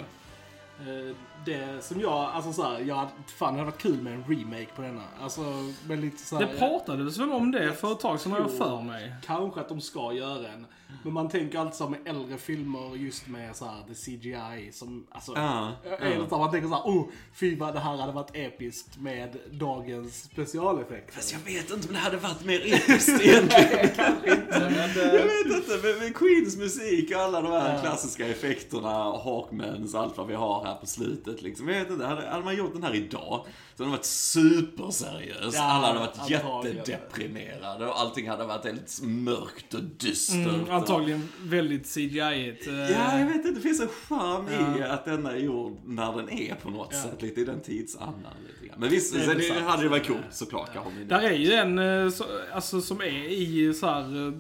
Eh, 0.87 1.17
Det 1.45 1.85
som 1.85 2.01
jag, 2.01 2.13
alltså 2.13 2.53
såhär, 2.53 2.81
jag 2.81 2.95
hade, 2.95 3.11
fan 3.39 3.53
det 3.55 3.59
hade 3.61 3.71
varit 3.71 3.83
kul 3.83 4.03
med 4.03 4.15
en 4.15 4.25
remake 4.29 4.67
på 4.77 4.83
denna. 4.83 5.03
Alltså, 5.23 5.41
med 5.87 5.99
lite 6.01 6.19
såhär... 6.25 6.47
Det 6.47 6.59
pratades 6.59 7.19
väl 7.19 7.33
om 7.33 7.53
det 7.53 7.73
för 7.73 7.93
ett 7.93 8.01
tag 8.01 8.21
sedan 8.21 8.33
har 8.33 8.39
jag 8.41 8.53
för 8.59 8.83
mig. 8.83 9.15
Kanske 9.27 9.61
att 9.61 9.69
de 9.69 9.81
ska 9.81 10.13
göra 10.13 10.49
en. 10.49 10.67
Men 11.05 11.13
man 11.13 11.29
tänker 11.29 11.59
alltid 11.59 11.75
så 11.75 11.89
med 11.89 12.01
äldre 12.05 12.39
filmer 12.39 12.97
just 12.97 13.29
med 13.29 13.57
så 13.57 13.65
här, 13.65 13.83
the 13.89 13.95
CGI 13.95 14.73
som, 14.73 15.07
alltså. 15.11 15.33
Är 15.35 16.19
det 16.19 16.29
så 16.29 16.39
man 16.39 16.51
tänker 16.51 16.69
så 16.69 16.75
här, 16.75 16.83
oh, 16.83 17.07
fy 17.35 17.57
vad 17.57 17.75
det 17.75 17.81
här 17.81 17.97
hade 17.97 18.13
varit 18.13 18.31
episkt 18.35 18.99
med 18.99 19.37
dagens 19.51 20.23
specialeffekter. 20.23 21.13
Fast 21.15 21.33
jag 21.33 21.41
vet 21.41 21.71
inte 21.71 21.89
om 21.89 21.95
det 21.95 21.99
hade 22.01 22.17
varit 22.17 22.45
mer 22.45 22.61
episkt 22.75 23.09
egentligen. 23.23 23.91
jag 24.95 25.27
vet 25.27 25.47
inte, 25.57 25.79
med, 25.83 25.99
med 25.99 26.17
Queens 26.17 26.57
musik 26.57 27.11
och 27.15 27.21
alla 27.21 27.41
de 27.41 27.53
här 27.53 27.75
Ja. 27.75 27.81
klassiska 27.81 28.27
effekterna, 28.29 28.89
Hawkmans, 29.05 29.95
allt 29.95 30.17
vad 30.19 30.27
vi 30.27 30.35
har 30.35 30.65
här 30.65 30.75
på 30.75 30.87
slutet 30.87 31.43
liksom. 31.43 31.69
Jag 31.69 31.79
vet 31.79 31.91
inte, 31.91 32.07
hade, 32.07 32.29
hade 32.29 32.45
man 32.45 32.57
gjort 32.57 32.73
den 32.73 32.83
här 32.83 32.95
idag, 32.95 33.47
så 33.77 33.83
hade 33.83 33.85
den 33.85 33.91
varit 33.91 34.05
superseriös. 34.05 35.55
Ja, 35.55 35.63
alla 35.63 35.87
hade 35.87 35.99
varit 35.99 36.19
antagligen. 36.19 36.77
jättedeprimerade 36.77 37.87
och 37.87 38.01
allting 38.01 38.29
hade 38.29 38.45
varit 38.45 38.65
helt 38.65 39.01
mörkt 39.03 39.75
och 39.75 39.83
dystert. 39.83 40.37
Mm, 40.37 40.71
antagligen 40.81 41.29
väldigt 41.43 41.87
CGI-igt. 41.87 42.67
eh, 42.69 42.75
Ja, 42.91 43.19
jag 43.19 43.27
vet 43.27 43.37
inte. 43.37 43.51
Det 43.51 43.61
finns 43.61 43.81
en 43.81 43.89
charm 43.89 44.49
i 44.49 44.81
Ja. 44.81 44.87
att 44.93 45.05
denna 45.05 45.33
är 45.33 45.37
gjord 45.37 45.79
när 45.85 46.17
den 46.17 46.31
är 46.31 46.55
på 46.55 46.71
något 46.71 46.89
Ja. 46.93 47.03
sätt. 47.03 47.23
Lite 47.23 47.41
i 47.41 47.45
den 47.45 47.61
tidsandan. 47.61 48.33
Lite 48.53 48.67
grann. 48.67 48.81
Men 48.81 48.89
visst, 48.89 49.15
Det 49.15 49.35
det 49.35 49.43
sant. 49.43 49.61
hade 49.67 49.83
det 49.83 49.89
varit 49.89 50.07
coolt 50.07 50.21
såklart. 50.31 50.71
men- 50.97 51.09
Där 51.09 51.21
är 51.21 51.33
ju 51.37 51.53
en 51.53 51.79
eh, 51.79 52.11
så, 52.11 52.25
alltså, 52.53 52.81
som 52.81 53.01
är 53.01 53.29
i 53.31 53.75
så 53.75 53.87
här 53.87 54.01
eh, 54.29 54.35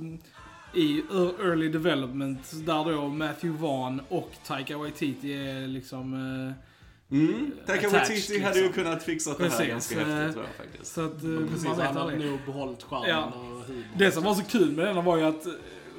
i 0.74 1.02
ear- 1.10 1.46
early 1.50 1.68
development 1.68 2.66
där 2.66 2.84
då 2.92 3.08
Matthew 3.08 3.62
Vaughn 3.62 4.00
och 4.08 4.30
Taika 4.46 4.78
Waititi 4.78 5.32
är 5.32 5.66
liksom 5.66 6.14
eh, 6.14 6.52
Mm, 7.12 7.50
Taika 7.66 7.88
Waititi 7.88 8.40
hade 8.40 8.58
ju 8.58 8.64
liksom. 8.66 8.84
kunnat 8.84 9.02
fixa 9.02 9.34
det 9.38 9.48
här 9.48 9.66
ganska 9.66 10.00
eh, 10.00 10.06
häftigt 10.06 10.32
tror 10.34 10.44
jag 10.46 10.66
faktiskt. 10.66 10.94
så 10.94 11.04
att 11.04 11.12
eh, 11.24 11.48
Precis, 11.50 11.64
man 11.68 11.76
vet 11.76 11.86
han 11.86 11.96
har 11.96 12.02
aldrig. 12.10 12.30
nog 12.30 12.38
behållit 12.46 12.82
charmen 12.82 13.08
Ja. 13.10 13.24
och 13.24 13.34
humorn. 13.66 13.84
Det 13.98 14.10
som 14.12 14.22
var 14.24 14.34
så 14.34 14.44
kul 14.44 14.70
med 14.72 14.86
den 14.86 15.04
var 15.04 15.16
ju 15.16 15.22
att 15.24 15.46
eh, 15.46 15.52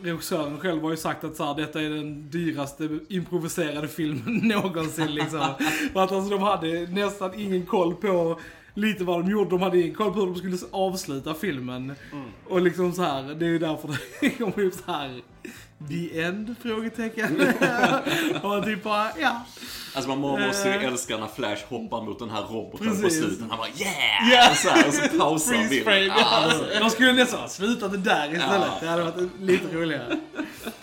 regissören 0.03 0.59
själv 0.59 0.81
har 0.81 0.91
ju 0.91 0.97
sagt 0.97 1.23
att 1.23 1.35
så 1.35 1.45
här, 1.45 1.55
detta 1.55 1.81
är 1.81 1.89
den 1.89 2.29
dyraste 2.29 2.99
improviserade 3.09 3.87
filmen 3.87 4.23
någonsin 4.43 5.15
liksom. 5.15 5.39
Och 5.93 6.03
att 6.03 6.11
alltså, 6.11 6.29
de 6.29 6.41
hade 6.41 6.87
nästan 6.87 7.39
ingen 7.39 7.65
koll 7.65 7.95
på 7.95 8.39
lite 8.73 9.03
vad 9.03 9.25
de 9.25 9.31
gjorde. 9.31 9.49
De 9.49 9.61
hade 9.61 9.79
ingen 9.79 9.95
koll 9.95 10.13
på 10.13 10.19
hur 10.19 10.27
de 10.27 10.35
skulle 10.35 10.57
avsluta 10.71 11.33
filmen. 11.33 11.93
Och 12.49 12.61
liksom 12.61 12.93
så 12.93 13.01
här, 13.01 13.23
det 13.23 13.45
är 13.45 13.49
ju 13.49 13.59
därför 13.59 13.97
det 14.21 14.29
kommer 14.29 14.59
upp 14.59 14.73
så 14.73 14.91
här. 14.91 15.21
The 15.89 16.21
end? 16.21 16.55
Frågetecken. 16.61 17.41
och 18.41 18.63
typ 18.65 18.83
bara, 18.83 19.07
ja. 19.19 19.45
Alltså 19.95 20.09
man 20.09 20.19
må- 20.19 20.37
måste 20.39 20.69
ju 20.69 20.75
Eh. 20.75 20.85
älska 20.85 21.17
när 21.17 21.27
Flash 21.27 21.65
hoppar 21.67 22.01
mot 22.01 22.19
den 22.19 22.29
här 22.29 22.41
roboten 22.41 22.87
på 22.87 23.01
Precis. 23.01 23.19
slutet. 23.19 23.45
Han 23.49 23.57
bara 23.57 23.67
yeah! 23.67 24.29
Yeah! 24.31 24.51
Och, 24.51 24.57
så 24.57 24.69
här, 24.69 24.87
och 24.87 24.93
så 24.93 25.01
pausar 25.19 25.51
Freeze 25.53 25.69
bilden. 25.69 25.83
frame. 25.93 26.05
Ja, 26.05 26.13
Ja, 26.19 26.25
alltså. 26.43 26.65
de 26.79 26.89
skulle 26.89 27.13
nästan 27.13 27.39
ha 27.39 27.47
slutat 27.47 27.91
det 27.91 27.97
där 27.97 28.25
istället. 28.33 28.67
Ja. 28.71 28.77
Det 28.81 28.87
hade 28.87 29.03
varit 29.03 29.29
lite 29.41 29.75
roligare. 29.75 30.17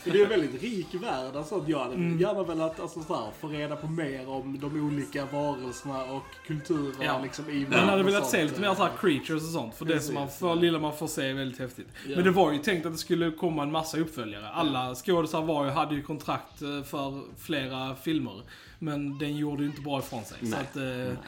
Det 0.04 0.10
är 0.20 0.22
en 0.22 0.28
väldigt 0.28 0.62
rik 0.62 0.86
värld. 0.92 1.36
Alltså, 1.36 1.64
jag 1.66 1.78
hade 1.78 1.94
Mm. 1.94 2.20
gärna 2.20 2.42
velat 2.42 2.80
alltså, 2.80 3.02
så 3.02 3.14
här, 3.14 3.30
få 3.40 3.48
reda 3.48 3.76
på 3.76 3.86
mer 3.86 4.28
om 4.28 4.58
de 4.60 4.86
olika 4.86 5.24
varelserna 5.32 6.04
och 6.04 6.24
kulturerna 6.46 7.04
Ja. 7.04 7.20
liksom, 7.22 7.50
i 7.50 7.66
Man 7.70 7.88
hade 7.88 8.02
velat 8.02 8.30
se 8.30 8.44
lite 8.44 8.60
mer 8.60 8.74
så 8.74 8.82
här 8.82 8.90
creatures 9.00 9.42
och 9.42 9.48
sånt. 9.48 9.74
För 9.74 9.84
det 9.84 9.92
Precis. 9.92 10.06
som 10.06 10.14
man 10.14 10.28
får, 10.28 10.56
lilla 10.56 10.78
man 10.78 10.96
får 10.96 11.06
se 11.06 11.28
är 11.30 11.34
väldigt 11.34 11.60
häftigt. 11.60 11.88
Ja. 12.06 12.14
Men 12.16 12.24
det 12.24 12.30
var 12.30 12.52
ju 12.52 12.58
tänkt 12.58 12.86
att 12.86 12.92
det 12.92 12.98
skulle 12.98 13.30
komma 13.30 13.62
en 13.62 13.72
massa 13.72 13.98
uppföljare. 13.98 14.48
Alla 14.48 14.87
skådisar 14.94 15.42
var 15.42 15.64
ju, 15.64 15.70
hade 15.70 15.94
ju 15.94 16.02
kontrakt 16.02 16.62
eh, 16.62 16.82
för 16.82 17.22
flera 17.38 17.94
filmer. 17.94 18.42
Men 18.78 19.18
den 19.18 19.36
gjorde 19.36 19.62
ju 19.62 19.68
inte 19.68 19.80
bra 19.80 19.98
ifrån 19.98 20.24
sig. 20.24 20.38
Så 20.40 20.46
Nej. 20.46 20.60
att 20.60 20.76
eh, 20.76 21.18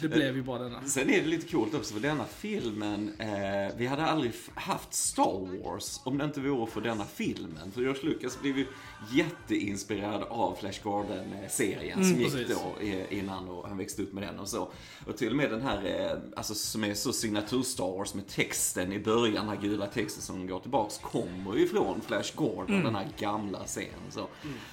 det 0.00 0.08
blev 0.08 0.36
ju 0.36 0.42
bara 0.42 0.58
denna. 0.62 0.84
Sen 0.84 1.10
är 1.10 1.20
det 1.22 1.26
lite 1.28 1.48
coolt 1.52 1.74
också 1.74 1.94
för 1.94 2.00
denna 2.00 2.24
filmen, 2.24 3.12
eh, 3.18 3.76
vi 3.76 3.86
hade 3.86 4.04
aldrig 4.06 4.32
haft 4.54 4.94
Star 4.94 5.62
Wars 5.64 6.00
om 6.04 6.18
det 6.18 6.24
inte 6.24 6.40
vore 6.40 6.70
för 6.70 6.80
denna 6.80 7.04
filmen. 7.04 7.72
För 7.72 7.80
George 7.80 8.02
Lucas 8.02 8.40
blev 8.40 8.58
ju 8.58 8.66
jätteinspirerad 9.12 10.22
av 10.22 10.56
Flash 10.60 10.82
Gordon-serien 10.82 11.98
som 12.04 12.10
Mm, 12.12 12.20
gick 12.22 12.32
precis. 12.32 12.58
då 12.58 12.82
innan 13.16 13.48
och 13.48 13.68
han 13.68 13.76
växte 13.78 14.02
upp 14.02 14.12
med 14.12 14.22
den 14.22 14.38
och 14.38 14.48
så. 14.48 14.68
Och 15.06 15.16
till 15.16 15.30
och 15.30 15.36
med 15.36 15.50
den 15.50 15.62
här, 15.62 15.84
eh, 16.10 16.18
alltså 16.36 16.54
som 16.54 16.84
är 16.84 16.94
så 16.94 17.12
signatur 17.12 17.62
Star 17.62 17.96
Wars 17.98 18.14
med 18.14 18.26
texten 18.28 18.92
i 18.92 18.98
början, 18.98 19.46
den 19.46 19.56
här 19.56 19.62
gula 19.62 19.86
texten 19.86 20.22
som 20.22 20.46
går 20.46 20.60
tillbaks, 20.60 20.98
kommer 20.98 21.54
ju 21.56 21.64
ifrån 21.64 22.00
Flash 22.06 22.32
Gordon, 22.36 22.66
Mm. 22.68 22.84
den 22.84 22.94
här 22.94 23.08
gamla 23.18 23.64
scenen. 23.66 24.10
Så. 24.10 24.26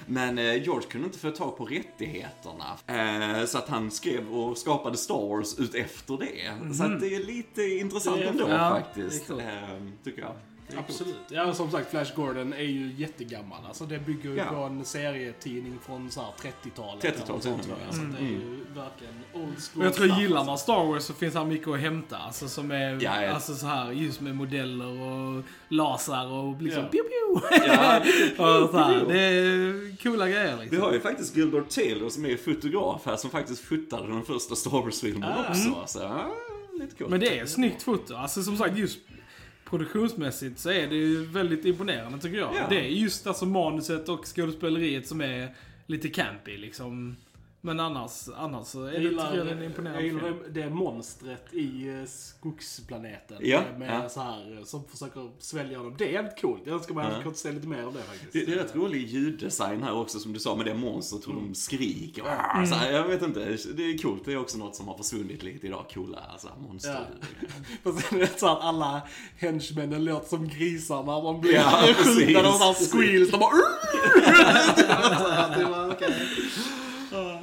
Men 0.06 0.38
eh, 0.38 0.62
George 0.62 0.88
kunde 0.88 1.06
inte 1.06 1.18
få 1.18 1.30
tag 1.30 1.56
på 1.56 1.64
rättigheterna. 1.64 2.76
Eh, 2.86 3.46
så 3.46 3.58
att 3.58 3.68
han 3.68 3.90
skrev 3.90 4.28
och 4.34 4.58
skapade 4.58 4.96
Star 4.96 5.14
Wars 5.16 5.58
ut 5.58 5.74
efter 5.74 6.18
det. 6.18 6.74
Så 6.74 6.84
att 6.84 7.00
det 7.00 7.14
är 7.14 7.24
lite 7.24 7.62
intressant 7.62 8.20
ändå 8.20 8.48
ja, 8.48 8.70
faktiskt. 8.70 9.28
det 9.28 9.34
är 9.34 9.36
coolt. 9.36 9.42
Eh, 9.42 10.04
tycker 10.04 10.22
jag. 10.22 10.34
Absolut. 10.78 11.16
Ja, 11.28 11.54
som 11.54 11.70
sagt, 11.70 11.90
Flash 11.90 12.14
Gordon 12.16 12.52
är 12.52 12.62
ju 12.62 12.92
jättegammal. 12.96 13.58
Alltså 13.66 13.84
det 13.86 13.98
bygger 13.98 14.30
ju 14.30 14.36
Ja. 14.36 14.44
på 14.44 14.56
en 14.56 14.84
serietidning 14.84 15.78
från 15.86 16.10
så 16.10 16.20
här 16.20 16.28
30-talet. 16.42 17.04
30-talet, 17.04 17.28
eller 17.28 17.40
sånt, 17.40 17.56
ja. 17.58 17.64
tror 17.64 17.76
jag. 17.86 17.94
Så 17.94 18.02
att 18.02 18.12
det 18.12 18.18
är 18.18 18.28
ju 18.28 18.56
verkligen 18.74 19.14
old 19.32 19.58
school. 19.62 19.80
Och 19.82 19.86
jag 19.86 19.94
tror 19.94 20.06
gillar 20.08 20.36
alltså. 20.36 20.50
man 20.50 20.58
Star 20.58 20.84
Wars 20.84 21.02
så 21.02 21.12
finns 21.14 21.34
här 21.34 21.44
mycket 21.44 21.68
att 21.68 21.80
hämta. 21.80 22.16
Alltså 22.16 22.48
som 22.48 22.70
är, 22.70 22.98
Ja, 23.02 23.22
ja. 23.22 23.32
alltså 23.34 23.54
så 23.54 23.66
här 23.66 23.92
just 23.92 24.20
med 24.20 24.36
modeller 24.36 25.00
och 25.00 25.42
lasrar 25.68 26.26
och 26.32 26.62
liksom 26.62 26.82
Ja. 26.82 26.88
pew 26.88 27.08
pew. 27.08 27.66
Ja, 27.66 27.98
och 28.64 28.70
så 28.70 28.76
här, 28.78 29.04
det 29.08 29.20
är 29.20 29.96
coola 30.02 30.28
grejer 30.28 30.56
vi 30.56 30.62
liksom. 30.62 30.80
har 30.82 30.92
ju 30.92 31.00
faktiskt 31.00 31.36
Gilbert 31.36 31.68
Taylor 31.70 32.08
som 32.08 32.26
är 32.26 32.36
fotograf 32.36 33.02
här 33.06 33.16
som 33.16 33.30
faktiskt 33.30 33.64
fotade 33.64 34.08
den 34.08 34.22
första 34.24 34.54
Star 34.56 34.70
Wars-filmen 34.70 35.32
Ah. 35.32 35.48
också. 35.50 35.82
Så, 35.86 35.98
ja, 36.04 36.34
lite 36.80 36.96
coolt. 36.96 37.10
Men 37.10 37.20
det 37.20 37.38
är 37.38 37.46
snyggt 37.46 37.82
foto. 37.82 38.14
Alltså 38.14 38.42
som 38.42 38.56
sagt 38.56 38.78
just 38.78 38.98
produktionsmässigt 39.70 40.58
så 40.58 40.70
är 40.70 40.86
det 40.86 40.94
ju 40.94 41.24
väldigt 41.24 41.64
imponerande 41.64 42.18
tycker 42.18 42.38
jag. 42.38 42.54
Ja. 42.54 42.66
Det 42.70 42.78
är 42.78 42.88
just 42.88 43.26
alltså 43.26 43.46
manuset 43.46 44.08
och 44.08 44.24
skådespeleriet 44.24 45.06
som 45.06 45.20
är 45.20 45.54
lite 45.86 46.08
campy 46.08 46.56
liksom. 46.56 47.16
Men 47.66 47.80
annars, 47.80 48.28
annars 48.36 48.66
så 48.66 48.84
är 48.84 48.92
Jag 48.92 49.02
det, 49.02 49.04
gillar, 49.08 49.36
jag 49.36 49.46
det 49.46 49.50
är 49.50 49.54
en 49.54 49.62
jag 49.62 49.66
imponerande 49.70 50.02
gillar 50.02 50.20
film. 50.20 50.36
det, 50.50 50.70
monstret 50.70 51.54
i 51.54 51.88
eh, 51.88 52.04
skogsplaneten. 52.06 53.36
Ja, 53.40 53.62
med 53.78 54.00
ja. 54.04 54.08
så 54.08 54.20
här, 54.20 54.62
som 54.64 54.84
försöker 54.84 55.30
svälja 55.38 55.78
honom. 55.78 55.94
Det 55.98 56.04
är 56.08 56.12
jävligt 56.12 56.40
coolt. 56.40 56.62
Jag 56.64 56.74
önskar 56.74 56.94
man 56.94 57.04
hade 57.04 57.16
Ja. 57.16 57.22
kunnat 57.22 57.36
se 57.38 57.52
lite 57.52 57.68
mer 57.68 57.82
av 57.82 57.92
det 57.94 58.02
faktiskt. 58.02 58.32
Det, 58.32 58.44
det 58.44 58.52
är 58.52 58.56
rätt 58.56 58.76
rolig 58.76 59.06
ljuddesign 59.08 59.82
här 59.82 59.92
också 59.94 60.18
som 60.18 60.32
du 60.32 60.38
sa 60.38 60.56
med 60.56 60.66
det 60.66 60.74
monstret 60.74 61.26
hur 61.26 61.32
Mm. 61.32 61.44
de 61.48 61.54
skriker. 61.54 62.22
Ah, 62.26 62.66
Så 62.66 62.74
här, 62.74 62.92
jag 62.92 63.08
vet 63.08 63.22
inte, 63.22 63.40
det 63.76 63.82
är 63.82 63.98
coolt. 64.02 64.22
Det 64.24 64.32
är 64.32 64.38
också 64.40 64.58
något 64.58 64.76
som 64.76 64.88
har 64.88 64.96
försvunnit 64.96 65.42
lite 65.42 65.66
idag. 65.66 65.84
Coola 65.94 66.18
alltså, 66.32 66.48
monster. 66.68 67.06
Ja. 67.40 67.48
Fast 67.92 68.10
det 68.10 68.22
är 68.22 68.38
så 68.38 68.46
att 68.48 68.60
alla 68.60 69.02
henchmännen 69.38 70.04
låter 70.04 70.28
som 70.28 70.48
grisar 70.48 71.02
när 71.02 71.22
de 71.22 71.40
blir 71.40 71.54
Ja, 71.54 71.82
skjutna. 71.96 72.42
De 72.42 72.48
har 72.48 72.74
squeals. 72.74 73.30
De 73.30 73.38
bara... 73.40 73.52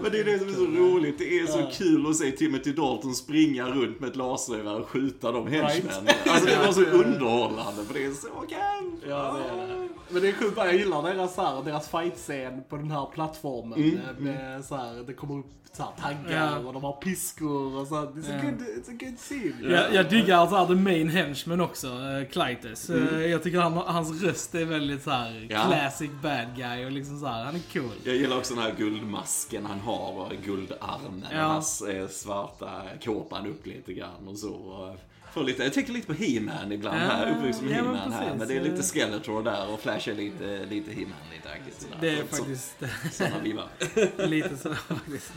Men 0.01 0.11
det 0.11 0.19
är 0.19 0.23
det 0.23 0.39
som 0.39 0.47
är 0.47 0.53
så 0.53 0.65
roligt. 0.65 1.17
Det 1.17 1.39
är 1.39 1.45
så 1.45 1.69
kul 1.77 2.09
att 2.09 2.15
se 2.15 2.31
Timothy 2.31 2.71
Dalton 2.71 3.15
springa 3.15 3.67
runt 3.69 3.99
med 3.99 4.09
ett 4.09 4.15
lasergevär 4.15 4.79
och 4.79 4.89
skjuta 4.89 5.31
de 5.31 5.47
henchmen. 5.47 6.05
Right. 6.05 6.27
Alltså 6.27 6.45
det 6.45 6.57
var 6.57 6.73
så 6.73 6.81
underhållande 6.81 7.83
för 7.87 7.93
det 7.93 8.05
är 8.05 8.11
så 8.11 8.27
kul. 8.27 9.09
Ja, 9.09 9.35
det 9.37 9.61
är 9.61 9.67
det. 9.67 9.82
Men 10.13 10.21
det 10.21 10.27
är 10.29 10.33
sjukt, 10.33 10.57
jag 10.57 10.75
gillar 10.75 11.03
deras, 11.03 11.35
så 11.35 11.41
här, 11.41 11.63
deras 11.63 11.89
fight-scen 11.89 12.63
på 12.69 12.77
den 12.77 12.91
här 12.91 13.05
plattformen. 13.13 13.79
Mm, 13.83 13.95
eh, 13.97 14.01
Med, 14.17 14.65
så 14.65 14.75
här, 14.75 15.03
det 15.07 15.13
kommer 15.13 15.39
upp 15.39 15.45
så 15.73 15.83
här, 15.83 15.91
taggar 16.13 16.51
Ja. 16.61 16.67
och 16.67 16.73
de 16.73 16.83
har 16.83 16.93
piskor 16.93 17.75
och 17.79 17.87
så. 17.87 17.95
här. 17.95 18.07
Det 18.15 18.19
är 18.19 18.23
så 18.23 18.31
Ja. 18.31 18.41
good, 18.41 18.61
it's 18.61 18.89
a 18.89 18.97
good 18.99 19.17
scene. 19.17 19.73
Jag, 19.75 19.93
jag 19.93 20.09
diggar 20.09 20.47
så 20.47 20.55
här, 20.55 20.65
the 20.65 20.75
main 20.75 21.09
henchman 21.09 21.61
också, 21.61 21.87
uh, 21.87 22.25
Clytus. 22.31 22.89
Eh, 22.89 23.25
jag 23.25 23.43
tycker 23.43 23.59
han, 23.59 23.73
hans 23.73 24.23
röst 24.23 24.55
är 24.55 24.65
väldigt 24.65 25.03
så 25.03 25.09
här 25.09 25.29
Mm. 25.31 25.47
Ja. 25.49 25.63
classic 25.67 26.11
bad 26.21 26.47
guy 26.57 26.85
och 26.85 26.91
liksom 26.91 27.19
så 27.19 27.25
här, 27.27 27.43
han 27.45 27.55
är 27.55 27.73
cool. 27.73 27.91
Jag 28.03 28.15
gillar 28.15 28.37
också 28.37 28.53
den 28.53 28.63
här 28.63 28.73
guldmasken 28.77 29.65
han 29.65 29.79
har 29.79 30.13
och 30.13 30.31
guldarmen. 30.45 31.25
Ja. 31.31 31.45
Och 31.45 31.51
hans 31.51 31.81
eh, 31.81 32.07
svarta 32.07 32.81
kåpan 33.05 33.47
upp 33.47 33.65
lite 33.65 33.93
grann 33.93 34.27
och 34.27 34.37
så. 34.37 34.53
Och 34.53 34.95
får 35.33 35.43
lite, 35.43 35.63
jag 35.63 35.73
tänker 35.73 35.93
lite 35.93 36.07
på 36.07 36.13
He-Man 36.13 36.71
ibland 36.71 36.97
Ja, 36.97 37.01
här, 37.01 37.31
uppvuxen 37.37 37.65
med 37.65 37.73
ja, 37.73 37.75
He-Man 37.83 38.11
här. 38.11 38.21
precis. 38.21 38.39
Men 38.39 38.47
det 38.47 38.53
är 38.53 38.61
lite 38.63 38.83
Skeletor 38.83 39.43
där 39.43 39.69
och 39.73 39.79
Flash 39.79 40.09
är 40.09 40.15
lite, 40.15 40.65
lite 40.65 40.91
He-Man-lite 40.91 41.49
aktigt 41.49 41.81
sådär. 41.81 41.97
Det 42.01 42.09
är 42.09 42.17
Så- 42.29 42.35
faktiskt 42.35 42.75
Sådana 43.11 43.39
vibbar. 43.43 43.67
lite 44.27 44.57
så 44.57 44.73
faktiskt. 44.73 45.33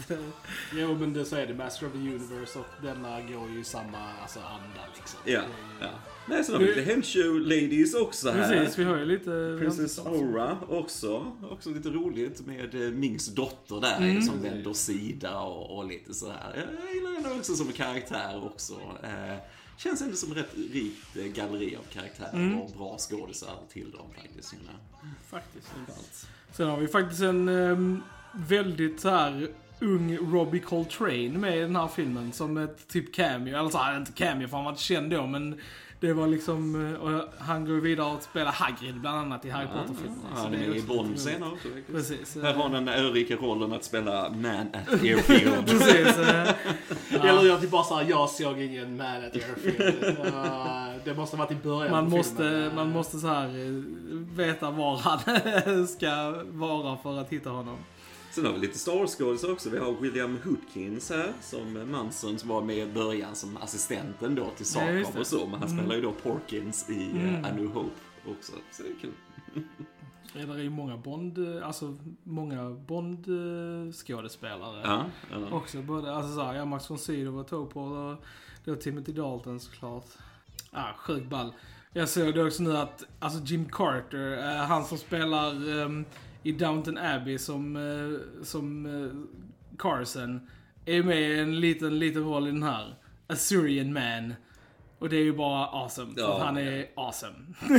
Jo 0.73 0.95
men 0.95 1.13
det 1.13 1.25
så 1.25 1.37
är 1.37 1.47
det, 1.47 1.55
Master 1.55 1.87
of 1.87 1.93
the 1.93 1.99
Universe 1.99 2.59
och 2.59 2.67
denna 2.83 3.21
går 3.21 3.51
ju 3.55 3.61
i 3.61 3.65
samma 3.65 3.99
alltså, 4.23 4.39
anda 4.41 4.81
liksom. 4.97 5.21
Ja, 5.25 5.41
ja. 5.81 5.89
Nej, 6.29 6.45
sen 6.45 6.55
har 6.55 6.63
vi 6.63 6.67
lite 6.75 6.81
Henshow 6.93 7.41
Ladies 7.41 7.95
också 7.95 8.31
här. 8.31 8.57
Precis, 8.59 8.79
vi 8.79 8.85
har 8.85 8.97
ju 8.97 9.05
lite... 9.05 9.57
Princess 9.61 9.99
Aura 9.99 10.57
också. 10.69 11.33
Också 11.51 11.71
lite 11.71 11.89
roligt 11.89 12.47
med 12.47 12.75
eh, 12.75 12.81
Mings 12.91 13.27
dotter 13.27 13.81
där 13.81 13.97
Mm. 13.97 14.23
som 14.23 14.43
vänder 14.43 14.73
sida 14.73 15.39
och, 15.39 15.77
och 15.79 15.87
lite 15.87 16.15
sådär. 16.15 16.53
Jag 16.55 16.95
gillar 16.95 17.23
henne 17.23 17.39
också 17.39 17.55
som 17.55 17.73
karaktär 17.73 18.45
också. 18.45 18.73
Eh, 19.03 19.37
känns 19.77 20.03
ändå 20.03 20.17
som 20.17 20.35
rätt 20.35 20.55
rikt 20.73 21.17
eh, 21.17 21.25
galleri 21.25 21.77
av 21.77 21.83
karaktärer 21.93 22.33
Mm. 22.35 22.59
och 22.61 22.71
bra 22.71 22.97
skådisar 22.99 23.55
till 23.73 23.91
dem 23.91 24.07
faktiskt. 24.23 24.51
känner 24.51 24.65
jag. 24.67 25.11
Faktiskt, 25.41 25.69
alls. 25.89 26.27
Sen 26.53 26.69
har 26.69 26.77
vi 26.77 26.89
faktiskt 26.89 27.23
en 27.23 27.49
ehm, 27.49 28.03
väldigt 28.33 29.01
så 29.01 29.09
här 29.11 29.49
ung 29.81 30.17
Robbie 30.17 30.59
Coltrane 30.61 31.29
med 31.29 31.57
i 31.59 31.61
den 31.61 31.77
här 31.77 31.89
filmen 31.89 32.33
som 32.33 32.57
ett 32.57 32.89
typ 32.89 33.15
cameo. 33.15 33.59
Eller 33.59 33.71
så 33.71 33.79
här, 33.79 33.97
inte 33.97 34.13
cameo 34.13 34.49
för 34.49 34.57
han 34.57 34.65
var 34.65 34.73
inte 34.73 34.83
känd 34.83 35.11
då 35.11 35.27
men 35.27 35.61
det 36.01 36.13
var 36.13 36.27
liksom, 36.27 36.87
eh, 36.95 37.01
och 37.01 37.25
han 37.39 37.65
går 37.67 37.75
vidare 37.75 38.13
att 38.15 38.23
spela 38.23 38.51
Hagrid 38.51 39.01
bland 39.01 39.19
annat 39.19 39.45
i 39.45 39.51
Harry 39.51 39.67
Potter-filmerna. 39.67 40.23
Ja, 40.35 40.41
han 40.41 40.55
är 40.55 40.59
med 40.69 40.77
i 40.77 40.83
Bond 40.83 41.19
senare 41.21 41.51
också. 41.53 41.69
Precis. 41.93 42.35
Här 42.35 42.51
eh, 42.51 42.57
har 42.57 42.63
han 42.63 42.73
den 42.73 42.89
örika 42.89 43.37
rollen 43.37 43.73
att 43.73 43.85
spela 43.85 44.31
Man 44.31 44.57
at 44.57 44.89
Airfield. 45.03 45.67
Precis. 45.67 46.17
Eh, 47.29 47.39
Eller 47.39 47.49
jag 47.49 47.61
typ 47.61 47.71
bara 47.71 47.85
såhär, 47.85 48.07
jag 48.11 48.31
såg 48.31 48.61
ingen 48.61 48.97
Man 48.97 49.07
at 49.07 49.35
Airfield. 49.35 50.05
Uh, 50.27 50.87
det 51.05 51.15
måste 51.15 51.37
ha 51.37 51.45
varit 51.45 51.53
i 51.53 51.63
början 51.63 51.91
Man 51.93 52.11
på 52.11 52.17
måste, 52.17 52.37
filmen. 52.37 52.75
man 52.75 52.91
måste 52.93 53.19
så 53.19 53.27
här 53.27 53.47
eh, 53.49 53.73
veta 54.37 54.71
var 54.71 54.97
han 54.97 55.87
ska 55.89 56.35
vara 56.45 56.97
för 56.97 57.19
att 57.21 57.29
hitta 57.33 57.51
honom. 57.51 57.77
Sen 58.31 58.47
har 58.47 58.53
vi 58.53 58.59
lite 58.59 58.79
Star 58.79 58.93
Wars-skådisar 58.93 59.53
också. 59.53 59.71
Vi 59.71 59.79
har 59.79 59.93
William 59.93 60.39
Hootkins 60.45 61.11
här 61.11 61.33
som 61.41 61.91
Manson 61.91 62.39
som 62.39 62.49
var 62.49 62.63
med 62.63 62.77
i 62.77 62.87
början 62.87 63.35
som 63.35 63.57
assistenten 63.57 64.35
då 64.35 64.47
till 64.57 64.67
Ja, 64.75 64.81
det. 65.15 65.21
och 65.21 65.27
så. 65.27 65.47
Men 65.47 65.61
han 65.61 65.69
spelar 65.69 65.95
ju 65.95 66.01
då 66.03 66.13
Porkins 66.13 66.91
i 66.91 67.11
Mm. 67.11 67.29
mm. 67.29 67.45
A 67.45 67.49
New 67.57 67.67
Hope 67.67 67.91
också. 68.39 68.53
Så 68.73 68.83
det 68.83 68.89
är 68.89 68.95
kul. 69.01 69.13
Det 70.37 70.43
är 70.43 70.59
ju 70.59 70.71
många 70.71 70.97
Bond, 70.97 71.39
eh, 71.39 71.67
alltså 71.67 71.97
många 72.23 72.71
Bond-skådespelare. 72.71 74.81
Ja, 74.85 75.05
ja. 75.31 75.51
Också 75.57 75.83
både, 75.83 76.15
alltså 76.15 76.35
såhär, 76.35 76.55
ja 76.55 76.65
Max 76.65 76.91
von 76.91 76.99
Sydow 76.99 77.35
var 77.35 77.45
Topol 77.45 77.93
och 77.93 78.25
då 78.65 78.75
Timothy 78.75 79.13
Dalton 79.13 79.61
såklart. 79.61 80.05
Ah, 80.71 80.93
sjukt 80.99 81.27
ball. 81.27 81.53
Jag 81.93 82.09
såg 82.09 82.35
det 82.35 82.45
också 82.45 82.63
nu 82.63 82.77
att, 82.77 83.05
alltså 83.19 83.41
Jim 83.45 83.69
Carter, 83.73 84.39
eh, 84.39 84.45
han 84.67 84.85
som 84.85 84.99
spelar 84.99 85.81
ehm, 85.83 86.05
i 86.43 86.53
Downton 86.53 86.99
Abbey 86.99 87.39
som, 87.39 87.77
eh, 87.77 88.43
som 88.45 88.87
eh, 88.87 89.11
Carson, 89.79 90.41
är 90.85 91.03
med 91.03 91.21
i 91.21 91.39
en 91.39 91.61
liten, 91.61 91.99
liten 91.99 92.25
roll 92.25 92.49
i 92.49 92.51
den 92.51 92.63
här. 92.63 92.95
Assyrian 93.27 93.93
Man. 93.93 94.35
Och 94.99 95.09
det 95.09 95.17
är 95.17 95.25
ju 95.25 95.33
bara 95.33 95.67
awesome, 95.67 96.15
för 96.15 96.21
Ja, 96.21 96.37
att 96.37 96.43
han 96.43 96.57
ja. 96.57 96.63
är 96.63 96.87
awesome. 96.95 97.35
Ja, 97.69 97.77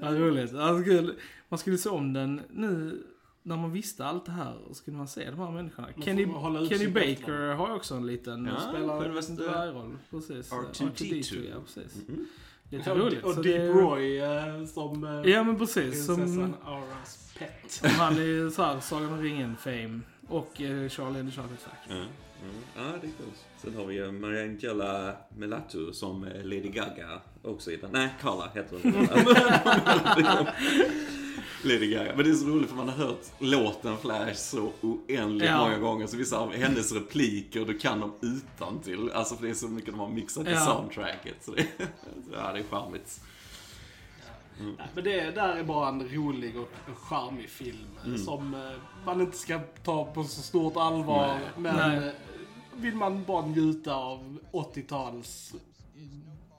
Ja, 0.02 0.08
roligt. 0.10 0.54
Alltså, 0.54 0.84
kul. 0.84 1.14
Man 1.50 1.58
skulle 1.58 1.78
se 1.78 1.88
om 1.88 2.12
den 2.12 2.40
nu 2.50 3.02
när 3.42 3.56
man 3.56 3.72
visste 3.72 4.06
allt 4.06 4.26
det 4.26 4.32
här 4.32 4.56
och 4.68 4.76
skulle 4.76 4.96
man 4.96 5.08
se 5.08 5.30
de 5.30 5.38
här 5.38 5.50
människorna. 5.50 5.88
Kenny, 6.04 6.26
Kenny 6.68 6.88
Baker 6.88 7.54
har 7.54 7.74
också 7.74 7.94
en 7.94 8.06
liten, 8.06 8.44
Ja, 8.46 8.60
spelar 8.60 9.04
en 9.04 9.36
dvärgroll. 9.36 9.98
Precis. 10.10 10.52
R2D2. 10.52 11.48
ja 11.50 11.56
precis. 11.64 12.08
Mhm. 12.08 12.26
Lite 12.70 12.92
Och, 12.92 12.98
roligt. 12.98 13.24
och 13.24 13.34
så 13.34 13.42
Deep 13.42 13.74
Roy 13.76 14.18
eh, 14.18 14.64
som 14.64 15.04
eh, 15.04 15.30
Ja 15.30 15.42
men 15.44 15.58
precis. 15.58 16.06
Som, 16.06 16.54
Auras 16.64 17.34
pet. 17.38 17.82
han 17.98 18.16
är 18.16 18.20
ju 18.22 18.50
såhär 18.50 18.80
Sagan 18.80 19.12
om 19.12 19.22
ringen-fame. 19.22 20.00
Och 20.28 20.60
eh, 20.60 20.88
Charlie 20.88 21.20
and 21.20 21.30
the 21.30 21.36
Chocolate 21.36 21.62
Factory. 21.62 21.98
Ja, 21.98 22.04
ja. 22.74 22.82
ja, 22.82 22.82
det 23.00 23.06
är 23.06 23.12
coolt. 23.12 23.46
Sen 23.56 23.74
har 23.76 23.84
vi 23.86 23.94
ju 23.94 24.12
Mariangela 24.12 25.16
Melatu 25.36 25.92
som 25.92 26.22
Lady 26.24 26.68
Gaga 26.68 27.20
också 27.42 27.70
i 27.70 27.76
den. 27.76 27.90
Nej, 27.92 28.14
Carla 28.20 28.50
heter 28.54 28.78
hon. 28.82 28.92
Lady 31.64 31.90
Gaga. 31.90 32.16
Men 32.16 32.24
det 32.24 32.30
är 32.30 32.34
så 32.34 32.46
roligt 32.46 32.68
för 32.68 32.76
man 32.76 32.88
har 32.88 32.96
hört 33.06 33.20
låten 33.38 33.96
Flash 33.98 34.34
så 34.34 34.72
oändligt 34.80 35.48
Ja. 35.50 35.58
många 35.58 35.78
gånger. 35.78 36.06
Så 36.06 36.16
vissa 36.16 36.38
av 36.38 36.52
hennes 36.52 36.92
repliker, 36.92 37.64
du 37.64 37.78
kan 37.78 38.00
dem 38.00 38.12
utan 38.20 38.78
till. 38.80 39.10
Alltså 39.10 39.34
för 39.36 39.44
det 39.44 39.50
är 39.50 39.54
så 39.54 39.68
mycket 39.68 39.90
de 39.90 40.00
har 40.00 40.08
mixat 40.08 40.46
i 40.46 40.50
Ja. 40.50 40.60
soundtracket. 40.60 41.34
Så 41.40 41.50
det, 41.52 41.66
ja, 42.32 42.52
det 42.52 42.58
är 42.58 42.64
charmigt. 42.70 43.20
Nej, 44.78 44.86
men 44.94 45.04
det 45.04 45.30
där 45.30 45.56
är 45.56 45.64
bara 45.64 45.88
en 45.88 46.08
rolig 46.08 46.56
och, 46.58 46.68
charmig 46.96 47.48
film. 47.50 47.98
Mm. 48.04 48.18
Som 48.18 48.54
eh, 48.54 48.60
man 49.06 49.20
inte 49.20 49.36
ska 49.38 49.60
ta 49.84 50.04
på 50.04 50.24
så 50.24 50.42
stort 50.42 50.76
allvar. 50.76 51.26
Nej. 51.26 51.38
Men 51.56 51.76
Nej. 51.76 52.08
eh, 52.08 52.14
vill 52.76 52.94
man 52.94 53.24
bara 53.24 53.46
njuta 53.46 53.94
av 53.94 54.38
80-tals 54.52 55.54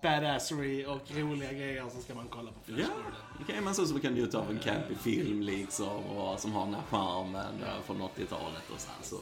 badassery 0.01 0.85
och 0.85 1.11
roliga 1.11 1.53
grejer 1.53 1.85
så 1.89 2.01
ska 2.01 2.15
man 2.15 2.27
kolla 2.29 2.51
på 2.51 2.59
Flash 2.65 2.81
Ja, 3.39 3.45
kan 3.53 3.63
man 3.63 3.75
så 3.75 3.85
som 3.85 3.99
kan 3.99 4.13
njuta 4.13 4.39
av 4.39 4.49
en 4.51 4.59
campy 4.59 4.95
film 4.95 5.41
liksom. 5.41 6.03
Och 6.05 6.39
som 6.39 6.51
har 6.53 6.65
den 6.65 6.73
här 6.73 6.83
charmen 6.89 7.63
eh, 7.63 7.81
från 7.85 8.01
80-talet 8.01 8.69
och 8.73 8.79
så 8.79 8.89
här. 8.89 8.97
Så 9.03 9.17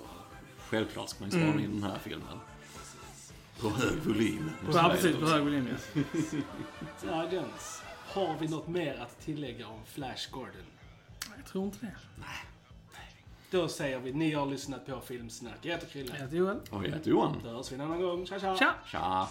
självklart 0.59 1.09
ska 1.09 1.23
man 1.23 1.29
ju 1.29 1.37
spara 1.39 1.63
in 1.63 1.81
den 1.81 1.91
här 1.91 1.99
filmen. 1.99 2.39
På 3.61 3.69
hög 3.69 3.97
volym. 3.97 4.51
Ja 4.73 4.89
precis, 4.93 5.15
på 5.15 5.25
hög 5.25 5.43
volym 5.43 5.67
ja. 5.93 6.01
Ja, 7.07 7.31
Jens. 7.31 7.81
Har 8.07 8.35
vi 8.39 8.47
något 8.47 8.67
mer 8.67 8.99
att 8.99 9.19
tillägga 9.19 9.67
om 9.67 9.79
Flash 9.85 10.31
Gordon? 10.31 10.51
Jag 11.37 11.45
tror 11.45 11.65
inte 11.65 11.77
det. 11.85 11.95
Då 13.51 13.67
säger 13.67 13.99
vi, 13.99 14.13
ni 14.13 14.33
har 14.33 14.45
lyssnat 14.45 14.85
på 14.85 15.01
Filmsnack. 15.01 15.57
Jag 15.61 15.71
heter 15.71 15.87
Krille. 15.87 16.11
Jag 16.13 16.21
heter 16.21 16.37
Joel. 16.37 16.59
Och 16.69 16.85
jag 16.85 16.91
heter 16.91 17.09
Johan. 17.11 17.41
Då 17.43 17.49
hörs 17.49 17.71
vi 17.71 17.75
en 17.75 17.81
annan 17.81 18.01
gång. 18.01 18.25
Tja, 18.25 18.39
tja! 18.39 18.55
Tja! 18.55 18.73
Tja! 18.85 19.27